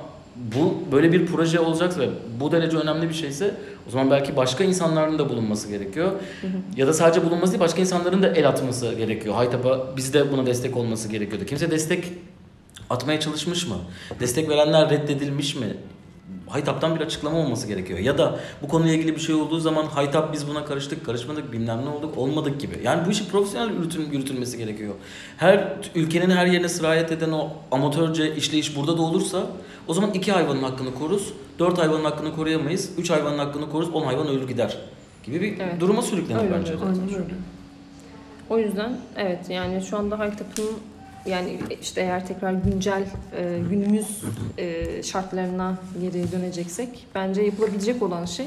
[0.56, 2.08] bu böyle bir proje olacaksa ve
[2.40, 3.54] bu derece önemli bir şeyse
[3.88, 6.12] o zaman belki başka insanların da bulunması gerekiyor.
[6.40, 6.50] Hı hı.
[6.76, 9.34] Ya da sadece bulunması değil başka insanların da el atması gerekiyor.
[9.34, 11.44] Haytap'a biz de buna destek olması gerekiyordu.
[11.46, 12.12] Kimse destek
[12.90, 13.76] atmaya çalışmış mı?
[14.20, 15.66] Destek verenler reddedilmiş mi?
[16.48, 17.98] Haytap'tan bir açıklama olması gerekiyor.
[17.98, 21.84] Ya da bu konuyla ilgili bir şey olduğu zaman Haytap biz buna karıştık, karışmadık, bilmem
[21.84, 22.80] ne olduk, olmadık gibi.
[22.84, 24.94] Yani bu işi profesyonel yürütül, yürütülmesi gerekiyor.
[25.36, 29.46] Her ülkenin her yerine sirayet eden o amatörce işleyiş burada da olursa
[29.88, 34.02] o zaman iki hayvanın hakkını koruruz, dört hayvanın hakkını koruyamayız, üç hayvanın hakkını koruruz, on
[34.02, 34.78] hayvan ölür gider
[35.24, 35.80] gibi bir Evet.
[35.80, 36.72] duruma sürüklenir Öyle bence.
[36.72, 37.34] Aynen öyle.
[38.50, 40.70] O yüzden evet yani şu anda Haytap'ın
[41.26, 43.02] yani işte eğer tekrar güncel
[43.36, 44.22] e, günümüz
[44.58, 48.46] e, şartlarına geri döneceksek bence yapılabilecek olan şey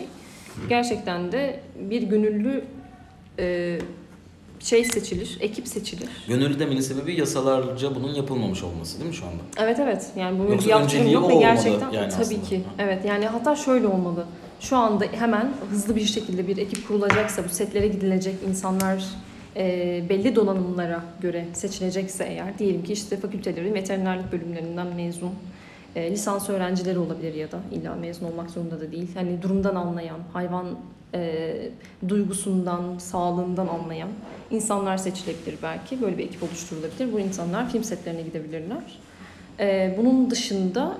[0.69, 1.59] gerçekten de
[1.89, 2.63] bir gönüllü
[3.39, 3.79] e,
[4.59, 6.09] şey seçilir, ekip seçilir.
[6.27, 9.43] Gönüllü demenin sebebi yasalarca bunun yapılmamış olması değil mi şu anda?
[9.57, 12.43] Evet evet yani bunun Yoksa önceliği yok ve gerçekten yani tabii aslında.
[12.43, 14.25] ki evet yani hatta şöyle olmalı.
[14.59, 19.05] Şu anda hemen hızlı bir şekilde bir ekip kurulacaksa bu setlere gidilecek insanlar
[19.55, 25.31] e, belli donanımlara göre seçilecekse eğer diyelim ki işte fakültelerin veterinerlik bölümlerinden mezun
[25.95, 29.09] e, lisans öğrencileri olabilir ya da illa mezun olmak zorunda da değil.
[29.15, 30.65] Hani durumdan anlayan, hayvan
[31.13, 31.55] e,
[32.07, 34.09] duygusundan, sağlığından anlayan
[34.51, 36.01] insanlar seçilebilir belki.
[36.01, 37.13] Böyle bir ekip oluşturulabilir.
[37.13, 38.83] Bu insanlar film setlerine gidebilirler.
[39.59, 40.97] Ee, bunun dışında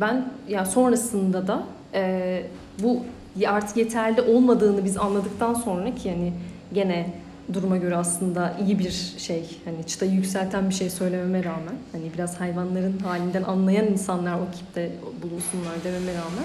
[0.00, 2.42] ben yani sonrasında da e,
[2.82, 3.02] bu
[3.46, 6.32] artık yeterli olmadığını biz anladıktan sonra ki yani
[6.72, 7.10] gene
[7.52, 12.40] duruma göre aslında iyi bir şey hani çıtayı yükselten bir şey söylememe rağmen hani biraz
[12.40, 14.92] hayvanların halinden anlayan insanlar o ekipte
[15.22, 16.44] bulunsunlar dememe rağmen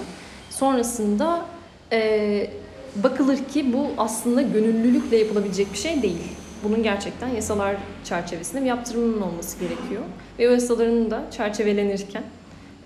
[0.50, 1.46] sonrasında
[1.92, 2.50] e,
[2.96, 6.22] bakılır ki bu aslında gönüllülükle yapılabilecek bir şey değil.
[6.64, 10.02] Bunun gerçekten yasalar çerçevesinde bir yaptırımının olması gerekiyor.
[10.38, 12.22] Ve o yasaların da çerçevelenirken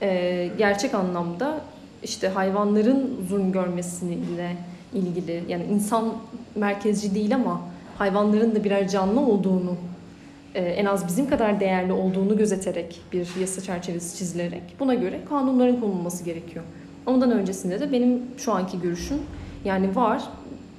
[0.02, 1.60] e, gerçek anlamda
[2.02, 4.56] işte hayvanların zulüm görmesiyle
[4.94, 6.14] ilgili yani insan
[6.54, 7.60] merkezci değil ama
[7.98, 9.76] hayvanların da birer canlı olduğunu
[10.54, 15.80] e, en az bizim kadar değerli olduğunu gözeterek bir yasa çerçevesi çizilerek buna göre kanunların
[15.80, 16.64] konulması gerekiyor.
[17.06, 19.18] Ondan öncesinde de benim şu anki görüşüm
[19.64, 20.22] yani var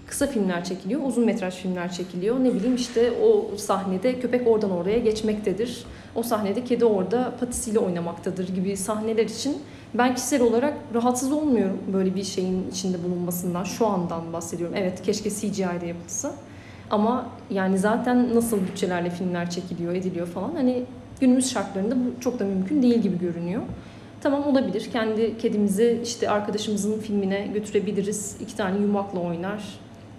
[0.07, 2.43] kısa filmler çekiliyor, uzun metraj filmler çekiliyor.
[2.43, 5.85] Ne bileyim işte o sahnede köpek oradan oraya geçmektedir.
[6.15, 9.57] O sahnede kedi orada patisiyle oynamaktadır gibi sahneler için
[9.93, 13.63] ben kişisel olarak rahatsız olmuyorum böyle bir şeyin içinde bulunmasından.
[13.63, 14.75] Şu andan bahsediyorum.
[14.79, 16.31] Evet keşke CGI'de yapılsa.
[16.91, 20.83] Ama yani zaten nasıl bütçelerle filmler çekiliyor, ediliyor falan hani
[21.19, 23.61] günümüz şartlarında bu çok da mümkün değil gibi görünüyor.
[24.21, 24.89] Tamam olabilir.
[24.91, 28.37] Kendi kedimizi işte arkadaşımızın filmine götürebiliriz.
[28.41, 29.63] İki tane yumakla oynar.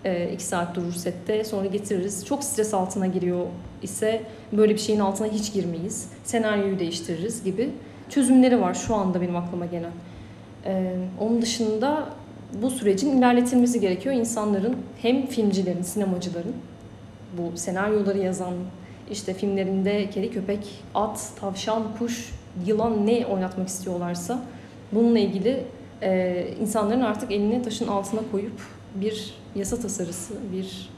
[0.04, 1.44] E, iki saat durur sette.
[1.44, 2.26] Sonra getiririz.
[2.26, 3.46] Çok stres altına giriyor
[3.82, 6.08] ise böyle bir şeyin altına hiç girmeyiz.
[6.24, 7.70] Senaryoyu değiştiririz gibi
[8.08, 9.92] çözümleri var şu anda benim aklıma gelen.
[10.64, 12.08] E, onun dışında
[12.54, 14.14] bu sürecin ilerletilmesi gerekiyor.
[14.14, 16.54] İnsanların hem filmcilerin, sinemacıların
[17.38, 18.54] bu senaryoları yazan
[19.10, 22.32] işte filmlerinde kedi, köpek, at, tavşan, kuş,
[22.66, 24.42] yılan ne oynatmak istiyorlarsa
[24.92, 25.64] bununla ilgili
[26.02, 28.60] e, insanların artık elini taşın altına koyup
[28.94, 30.90] bir yasa tasarısı, bir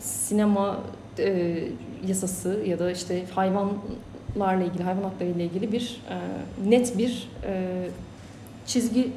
[0.00, 0.80] sinema
[1.18, 1.58] e,
[2.06, 6.16] yasası ya da işte hayvanlarla ilgili, hayvan hakları ile ilgili bir e,
[6.70, 7.64] net bir e,
[8.66, 9.12] çizgi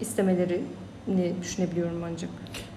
[0.00, 2.30] istemelerini düşünebiliyorum ancak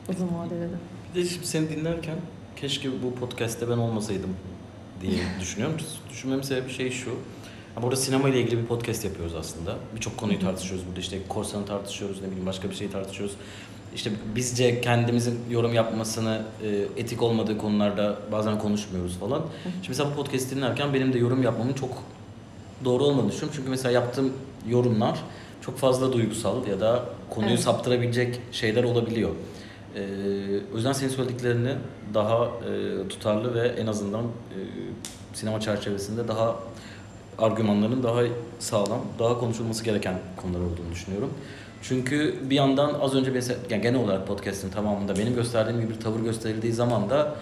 [0.09, 0.75] uzun vadede de.
[1.15, 2.15] Bir de şimdi seni dinlerken
[2.55, 4.35] keşke bu podcast'te ben olmasaydım
[5.01, 5.77] diye düşünüyorum.
[6.09, 7.11] Düşünmemin sebebi şey şu.
[7.81, 9.75] Burada sinema ile ilgili bir podcast yapıyoruz aslında.
[9.95, 10.99] Birçok konuyu tartışıyoruz burada.
[10.99, 13.35] İşte korsanı tartışıyoruz, ne bileyim başka bir şey tartışıyoruz.
[13.95, 16.67] İşte bizce kendimizin yorum yapmasını e,
[16.97, 19.41] etik olmadığı konularda bazen konuşmuyoruz falan.
[19.63, 22.03] Şimdi mesela bu podcast dinlerken benim de yorum yapmamın çok
[22.85, 23.53] doğru olmadığını düşünüyorum.
[23.55, 24.33] Çünkü mesela yaptığım
[24.67, 25.19] yorumlar
[25.61, 27.61] çok fazla duygusal ya da konuyu Evet.
[27.63, 29.29] saptırabilecek şeyler olabiliyor.
[29.95, 29.99] Ee,
[30.73, 31.71] o yüzden senin söylediklerini
[32.13, 34.57] daha e, tutarlı ve en azından e,
[35.33, 36.55] sinema çerçevesinde daha
[37.37, 38.21] argümanların daha
[38.59, 41.29] sağlam, daha konuşulması gereken konular olduğunu düşünüyorum.
[41.81, 45.99] Çünkü bir yandan az önce mesela yani genel olarak podcast'in tamamında benim gösterdiğim gibi bir
[45.99, 47.35] tavır gösterildiği zaman da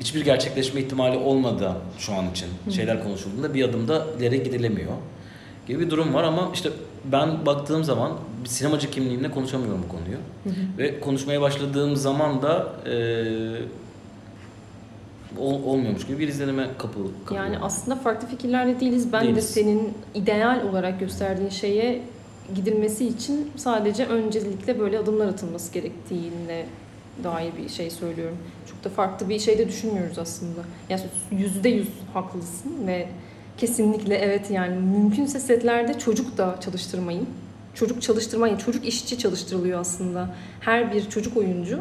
[0.00, 4.92] hiçbir gerçekleşme ihtimali olmadan şu an için şeyler konuşulduğunda bir adımda ileri gidilemiyor
[5.66, 6.70] gibi bir durum var ama işte
[7.12, 8.12] ben baktığım zaman
[8.44, 10.16] bir sinemacı kimliğimle konuşamıyorum bu konuyu.
[10.78, 13.62] Ve konuşmaya başladığım zaman da eee,
[15.38, 16.98] ol- olmuyormuş gibi bir izlenime kapı.
[17.34, 19.12] Yani aslında farklı fikirlerde değiliz.
[19.12, 19.50] Ben de Değiliz.
[19.50, 22.02] senin ideal olarak gösterdiğin şeye
[22.54, 26.66] gidilmesi için sadece öncelikle böyle adımlar atılması gerektiğine
[27.24, 28.36] dair bir şey söylüyorum.
[28.70, 30.60] Çok da farklı bir şey de düşünmüyoruz aslında.
[30.90, 33.08] Yani yüzde yüz haklısın ve
[33.56, 37.26] kesinlikle evet yani mümkünse setlerde çocuk da çalıştırmayın.
[37.74, 38.56] Çocuk çalıştırmayın.
[38.56, 40.28] Çocuk işçi çalıştırılıyor aslında.
[40.60, 41.80] Her bir çocuk oyuncu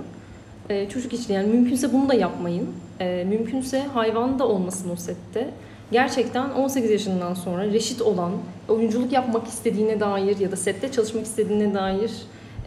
[0.69, 2.67] e, çocuk işçi yani mümkünse bunu da yapmayın.
[2.99, 5.49] E, mümkünse hayvan da olmasın o sette.
[5.91, 8.31] Gerçekten 18 yaşından sonra reşit olan,
[8.69, 12.11] oyunculuk yapmak istediğine dair ya da sette çalışmak istediğine dair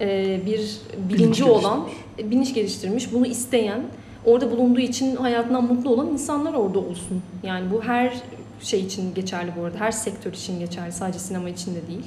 [0.00, 0.78] e, bir
[1.11, 1.88] bilinci olan,
[2.18, 3.82] e, bilinç geliştirmiş, bunu isteyen,
[4.24, 7.22] orada bulunduğu için hayatından mutlu olan insanlar orada olsun.
[7.42, 8.12] Yani bu her
[8.62, 9.80] şey için geçerli bu arada.
[9.80, 10.92] Her sektör için geçerli.
[10.92, 12.04] Sadece sinema için de değil.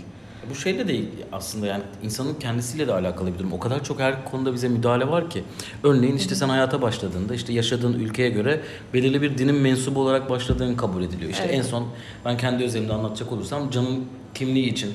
[0.50, 3.54] Bu şey de aslında yani insanın kendisiyle de alakalı bir durum.
[3.54, 5.44] O kadar çok her konuda bize müdahale var ki.
[5.84, 8.62] Örneğin işte sen hayata başladığında işte yaşadığın ülkeye göre
[8.94, 11.32] belirli bir dinin mensubu olarak başladığın kabul ediliyor.
[11.32, 11.56] İşte Evet.
[11.56, 11.88] en son
[12.26, 14.94] ben kendi özelimde anlatacak olursam canım kimliği için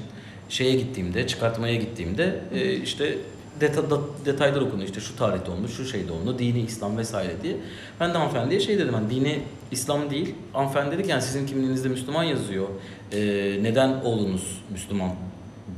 [0.48, 3.18] şeye gittiğimde, çıkartmaya gittiğimde e, işte
[4.26, 4.88] detaylar okunuyor.
[4.88, 7.56] İşte şu tarihte oldu, şu şeyde oldu, dini İslam vesaire diye.
[8.00, 9.40] Ben de hanımefendiye şey dedim, hani dini
[9.70, 10.34] İslam değil.
[10.52, 12.66] Hanımefendi dedi ki yani sizin kimliğinizde Müslüman yazıyor.
[13.12, 13.18] E,
[13.62, 15.10] neden oğlunuz Müslüman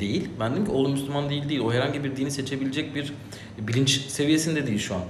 [0.00, 0.28] değil.
[0.40, 1.60] Ben dedim ki oğlum Müslüman değil değil.
[1.60, 3.12] O herhangi bir dini seçebilecek bir
[3.58, 5.02] bilinç seviyesinde değil şu an.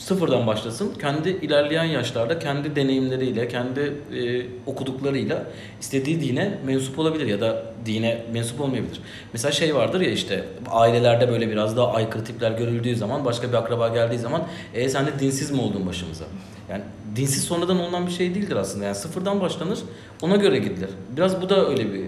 [0.00, 0.94] Sıfırdan başlasın.
[1.00, 5.46] Kendi ilerleyen yaşlarda kendi deneyimleriyle, kendi e, okuduklarıyla
[5.80, 9.00] istediği dine mensup olabilir ya da dine mensup olmayabilir.
[9.32, 13.54] Mesela şey vardır ya işte ailelerde böyle biraz daha aykırı tipler görüldüğü zaman başka bir
[13.54, 14.42] akraba geldiği zaman
[14.74, 16.24] e sen de dinsiz mi oldun başımıza?
[16.70, 16.82] Yani
[17.16, 18.84] dinsiz sonradan olunan bir şey değildir aslında.
[18.84, 19.78] Yani sıfırdan başlanır
[20.22, 20.90] ona göre gidilir.
[21.16, 22.04] Biraz bu da öyle bir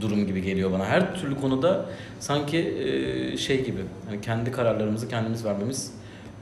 [0.00, 0.84] durum gibi geliyor bana.
[0.86, 1.86] Her türlü konuda
[2.20, 3.80] sanki e, şey gibi.
[4.08, 5.92] Hani kendi kararlarımızı kendimiz vermemiz,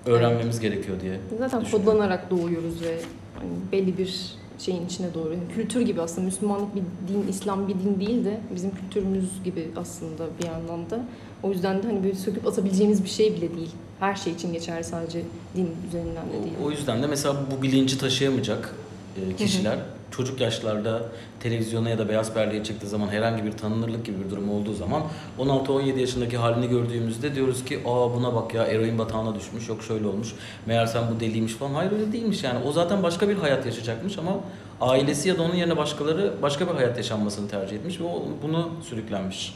[0.06, 1.20] öğrenmemiz gerekiyor diye.
[1.38, 3.00] Zaten kodlanarak doğuyoruz ve
[3.38, 5.32] hani belli bir şeyin içine doğru.
[5.32, 9.68] Yani kültür gibi aslında Müslümanlık bir din, İslam bir din değil de bizim kültürümüz gibi
[9.76, 11.04] aslında bir yandan da.
[11.42, 13.70] O yüzden de hani böyle söküp atabileceğimiz bir şey bile değil.
[14.00, 15.22] Her şey için geçerli sadece
[15.56, 16.54] din üzerinden de değil.
[16.62, 18.74] O, o yüzden de mesela bu bilinci taşıyamayacak
[19.16, 19.78] e, kişiler
[20.10, 21.02] çocuk yaşlarda
[21.40, 25.02] televizyona ya da beyaz perdeye çıktığı zaman herhangi bir tanınırlık gibi bir durum olduğu zaman
[25.38, 30.06] 16-17 yaşındaki halini gördüğümüzde diyoruz ki aa buna bak ya eroin batağına düşmüş yok şöyle
[30.06, 30.34] olmuş
[30.66, 31.74] meğersem bu deliymiş falan.
[31.74, 34.40] Hayır öyle değilmiş yani o zaten başka bir hayat yaşayacakmış ama
[34.80, 38.70] ailesi ya da onun yerine başkaları başka bir hayat yaşanmasını tercih etmiş ve o bunu
[38.82, 39.54] sürüklenmiş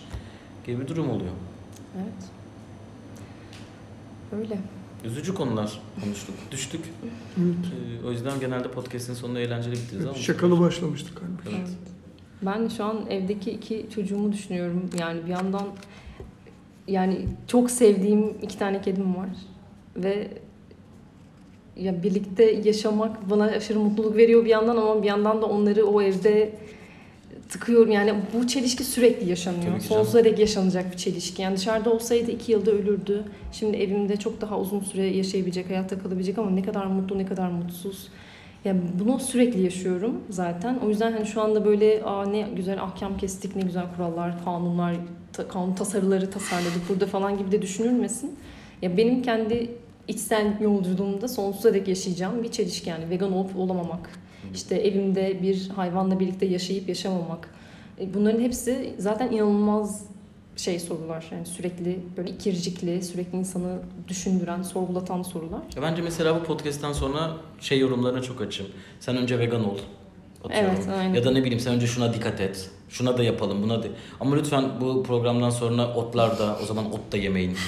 [0.66, 1.32] gibi bir durum oluyor.
[1.96, 2.30] Evet.
[4.32, 4.58] Öyle.
[5.04, 6.80] Üzücü konular konuştuk, düştük.
[7.38, 7.54] Evet.
[8.02, 10.14] Ee, o yüzden genelde podcast'in sonunda eğlenceli bitiririz ama.
[10.14, 11.56] Şakalı başlamıştık halbuki.
[11.58, 11.70] Evet.
[12.42, 14.90] Ben şu an evdeki iki çocuğumu düşünüyorum.
[14.98, 15.66] Yani bir yandan
[16.88, 19.28] yani çok sevdiğim iki tane kedim var
[19.96, 20.28] ve
[21.76, 26.02] ya birlikte yaşamak bana aşırı mutluluk veriyor bir yandan ama bir yandan da onları o
[26.02, 26.52] evde
[27.54, 27.90] tıkıyorum.
[27.92, 29.80] Yani bu çelişki sürekli yaşanıyor.
[29.80, 31.42] Sonsuza dek yaşanacak bir çelişki.
[31.42, 33.24] Yani dışarıda olsaydı iki yılda ölürdü.
[33.52, 37.48] Şimdi evimde çok daha uzun süre yaşayabilecek, hayatta kalabilecek ama ne kadar mutlu, ne kadar
[37.50, 38.08] mutsuz.
[38.64, 40.78] Yani bunu sürekli yaşıyorum zaten.
[40.86, 44.94] O yüzden hani şu anda böyle Aa, ne güzel ahkam kestik, ne güzel kurallar, kanunlar,
[45.32, 48.34] ta- kanun tasarıları tasarladık burada falan gibi de düşünülmesin.
[48.82, 49.70] Ya benim kendi
[50.08, 54.10] içsel yolculuğumda sonsuza dek yaşayacağım bir çelişki yani vegan olup olamamak.
[54.54, 57.48] İşte evimde bir hayvanla birlikte yaşayıp yaşamamak.
[58.00, 60.06] E, Bunların hepsi zaten inanılmaz
[60.56, 61.24] şey sorular.
[61.32, 63.78] Yani sürekli böyle ikircikli, sürekli insanı
[64.08, 65.62] düşündüren, sorgulatan sorular.
[65.76, 68.66] Ya Bence mesela bu podcast'ten sonra şey yorumlarına çok açım.
[69.00, 69.78] Sen önce vegan ol.
[70.44, 70.70] Atıyorum.
[70.76, 71.14] Evet, aynen.
[71.14, 72.70] Ya da ne bileyim sen önce şuna dikkat et.
[72.88, 73.86] Şuna da yapalım, buna da.
[74.20, 77.56] Ama lütfen bu programdan sonra otlarda, o zaman ot da yemeyin.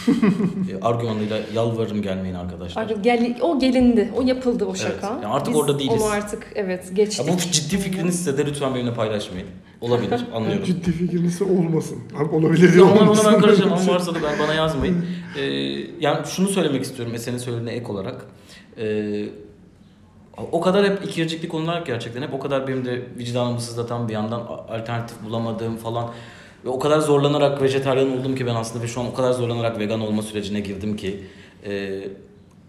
[0.72, 2.82] E, Argümanıyla yalvarırım gelmeyin arkadaşlar.
[2.82, 5.06] Artık gel, o gelindi, o yapıldı o Evet, şaka.
[5.06, 6.02] yani artık Biz orada değiliz.
[6.02, 7.26] Onu artık evet geçtik.
[7.26, 9.46] Ya bu ciddi fikrinizse de lütfen benimle paylaşmayın.
[9.80, 10.64] Olabilir, anlıyorum.
[10.64, 11.98] Ciddi fikrinizse olmasın.
[12.18, 13.24] Abi olabilir ona, olmasın.
[13.24, 15.04] ona ben karışamam varsa da ben bana yazmayın.
[15.38, 15.42] Ee,
[16.00, 18.26] yani şunu söylemek istiyorum Esen'in söylediğine ek olarak.
[18.78, 19.24] Ee,
[20.52, 22.22] o kadar hep ikircikli konular gerçekten.
[22.22, 26.10] Hep o kadar benim de vicdanımı sızlatan bir yandan alternatif bulamadığım falan.
[26.64, 29.78] Ve o kadar zorlanarak vejetaryen oldum ki ben aslında ve şu an o kadar zorlanarak
[29.78, 31.22] vegan olma sürecine girdim ki.
[31.66, 32.08] Ee,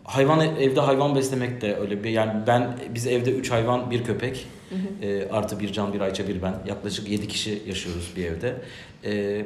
[0.03, 4.47] hayvan evde hayvan beslemek de öyle bir yani ben biz evde 3 hayvan bir köpek
[5.01, 8.55] e, artı bir can bir Ayça bir ben yaklaşık 7 kişi yaşıyoruz bir evde.
[9.05, 9.45] E,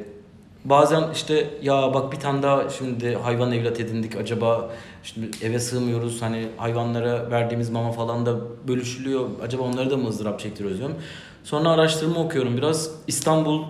[0.64, 4.70] bazen işte ya bak bir tane daha şimdi hayvan evlat edindik acaba
[5.02, 8.36] şimdi eve sığmıyoruz hani hayvanlara verdiğimiz mama falan da
[8.68, 10.96] bölüşülüyor acaba onları da mı ızdırap çektiriyoruz diyorum.
[11.44, 13.64] Sonra araştırma okuyorum biraz İstanbul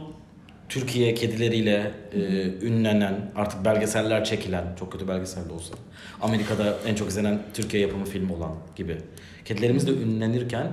[0.69, 2.21] Türkiye kedileriyle e,
[2.67, 5.75] ünlenen, artık belgeseller çekilen, çok kötü belgesel de olsa,
[6.23, 8.97] Amerika'da en çok izlenen Türkiye yapımı film olan gibi.
[9.45, 10.67] Kedilerimiz de ünlenirken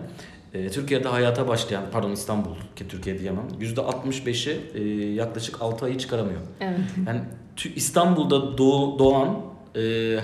[0.53, 4.83] e, Türkiye'de hayata başlayan, pardon İstanbul ki Türkiye diyemem, %65'i e,
[5.13, 6.39] yaklaşık 6 ayı çıkaramıyor.
[6.61, 6.79] Evet.
[7.07, 7.21] Yani
[7.57, 9.37] tü- İstanbul'da doğ- doğan
[9.75, 9.81] e,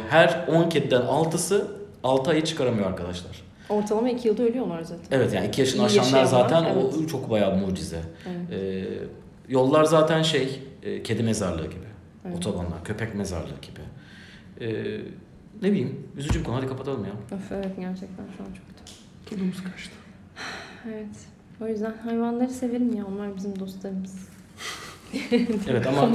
[0.10, 1.68] her 10 kediden 6'sı
[2.04, 3.42] 6 ayı çıkaramıyor arkadaşlar.
[3.70, 5.06] Ortalama iki yılda ölüyorlar zaten.
[5.12, 6.94] Evet yani 2 yaşını İyi aşanlar zaten evet.
[7.04, 8.02] o çok bayağı mucize.
[8.28, 8.62] Evet.
[8.62, 8.86] Ee,
[9.50, 11.86] yollar zaten şey, e, kedi mezarlığı gibi.
[12.26, 12.38] Evet.
[12.38, 13.82] Otobanlar, köpek mezarlığı gibi.
[14.62, 15.02] Ee,
[15.62, 16.56] ne bileyim, üzücü bir konu.
[16.56, 17.12] Hadi kapatalım ya.
[17.38, 18.82] Öf, evet gerçekten şu an çok kötü.
[19.30, 19.92] Tadımız kaçtı.
[20.88, 21.28] Evet.
[21.62, 23.06] O yüzden hayvanları sevelim ya.
[23.06, 24.16] Onlar bizim dostlarımız.
[25.68, 26.10] Evet ama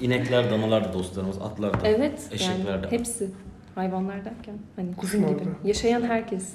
[0.00, 1.88] e, inekler, danalar da dostlarımız, atlar da.
[1.88, 2.28] Evet.
[2.32, 2.90] eşekler yani de.
[2.90, 3.30] hepsi.
[3.74, 4.54] Hayvanlar derken.
[4.76, 5.38] Hani bizim gibi.
[5.38, 5.48] da.
[5.64, 6.52] Yaşayan herkes.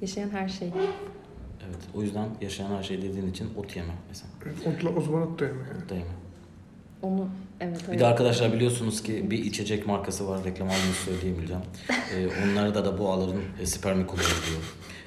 [0.00, 0.68] Yaşayan her şey.
[1.66, 4.30] Evet, o yüzden yaşayan her şey dediğin için ot yeme mesela.
[4.46, 5.82] Evet, otla, o zaman ot da yeme yani.
[5.84, 6.06] Ot da yeme.
[7.02, 7.28] Onu
[7.60, 7.82] evet.
[7.82, 8.00] Bir evet.
[8.00, 10.44] de arkadaşlar biliyorsunuz ki bir içecek markası var.
[10.44, 11.62] Reklam almayı söyleyemeyeceğim.
[12.16, 14.62] Ee, onlarda da boğaların e, spermi kullanılıyor.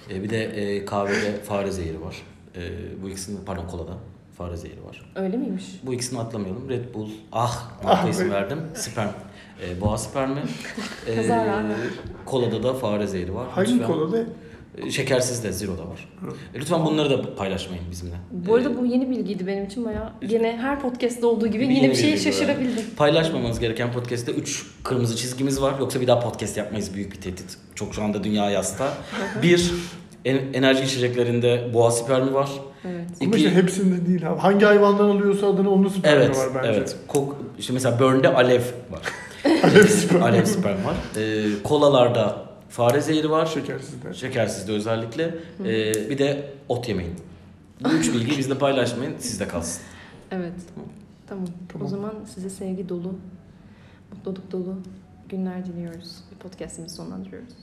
[0.09, 2.15] Ee, bir de e, kahvede fare zehri var.
[2.55, 2.61] Ee,
[3.03, 3.91] bu ikisinin, pardon kolada
[4.37, 5.11] fare zehri var.
[5.15, 5.65] Öyle miymiş?
[5.83, 6.69] Bu ikisini atlamayalım.
[6.69, 8.33] Red Bull, ah marka Ah, isim be.
[8.33, 8.59] verdim.
[8.75, 9.09] Sperm.
[9.63, 10.41] Ee, boğa spermi.
[11.29, 11.77] Rağmen.
[12.25, 13.47] kolada da fare zehri var.
[13.51, 14.17] Hangi Lütfen- kolada?
[14.77, 16.09] Ee, Şekersiz de zero da var.
[16.55, 18.15] E, Lütfen bunları da paylaşmayın bizimle.
[18.31, 20.09] Bu arada Ee, bu yeni bilgiydi benim için bayağı.
[20.29, 22.83] Yine her podcast'ta olduğu gibi yine yeni bir şeye şaşırabildim.
[22.97, 25.73] Paylaşmamanız gereken podcast'te 3 kırmızı çizgimiz var.
[25.79, 26.93] Yoksa bir daha podcast yapmayız.
[26.93, 27.57] Büyük bir tehdit.
[27.75, 28.93] Çok şu anda dünya yasta.
[29.43, 29.71] bir,
[30.25, 32.49] en- enerji içeceklerinde boğa spermi var.
[32.85, 33.05] Evet.
[33.21, 34.39] Ama İki, işte hepsinde değil abi.
[34.39, 36.69] Hangi hayvandan alıyorsa adını onun spermi evet, var bence.
[36.69, 36.95] evet.
[37.07, 38.61] Kok, işte mesela Burn'de alev
[38.91, 39.01] var.
[39.63, 40.23] Alev spermi.
[40.23, 40.95] alev sperm var.
[41.17, 43.45] Ee, kolalarda fare zehri var.
[43.45, 44.13] Şekersiz de.
[44.13, 45.35] Şekersiz de özellikle.
[45.59, 47.15] Ee, bir de ot yemeyin.
[47.83, 49.13] Bu üç bilgiyi bizle paylaşmayın.
[49.19, 49.81] Sizde kalsın.
[50.31, 50.53] Evet.
[51.27, 51.45] Tamam.
[51.67, 51.87] Tamam.
[51.87, 53.15] O zaman size sevgi dolu,
[54.11, 54.75] mutluluk dolu
[55.29, 56.15] günler diliyoruz.
[56.39, 57.53] Podcast'imizi sonlandırıyoruz.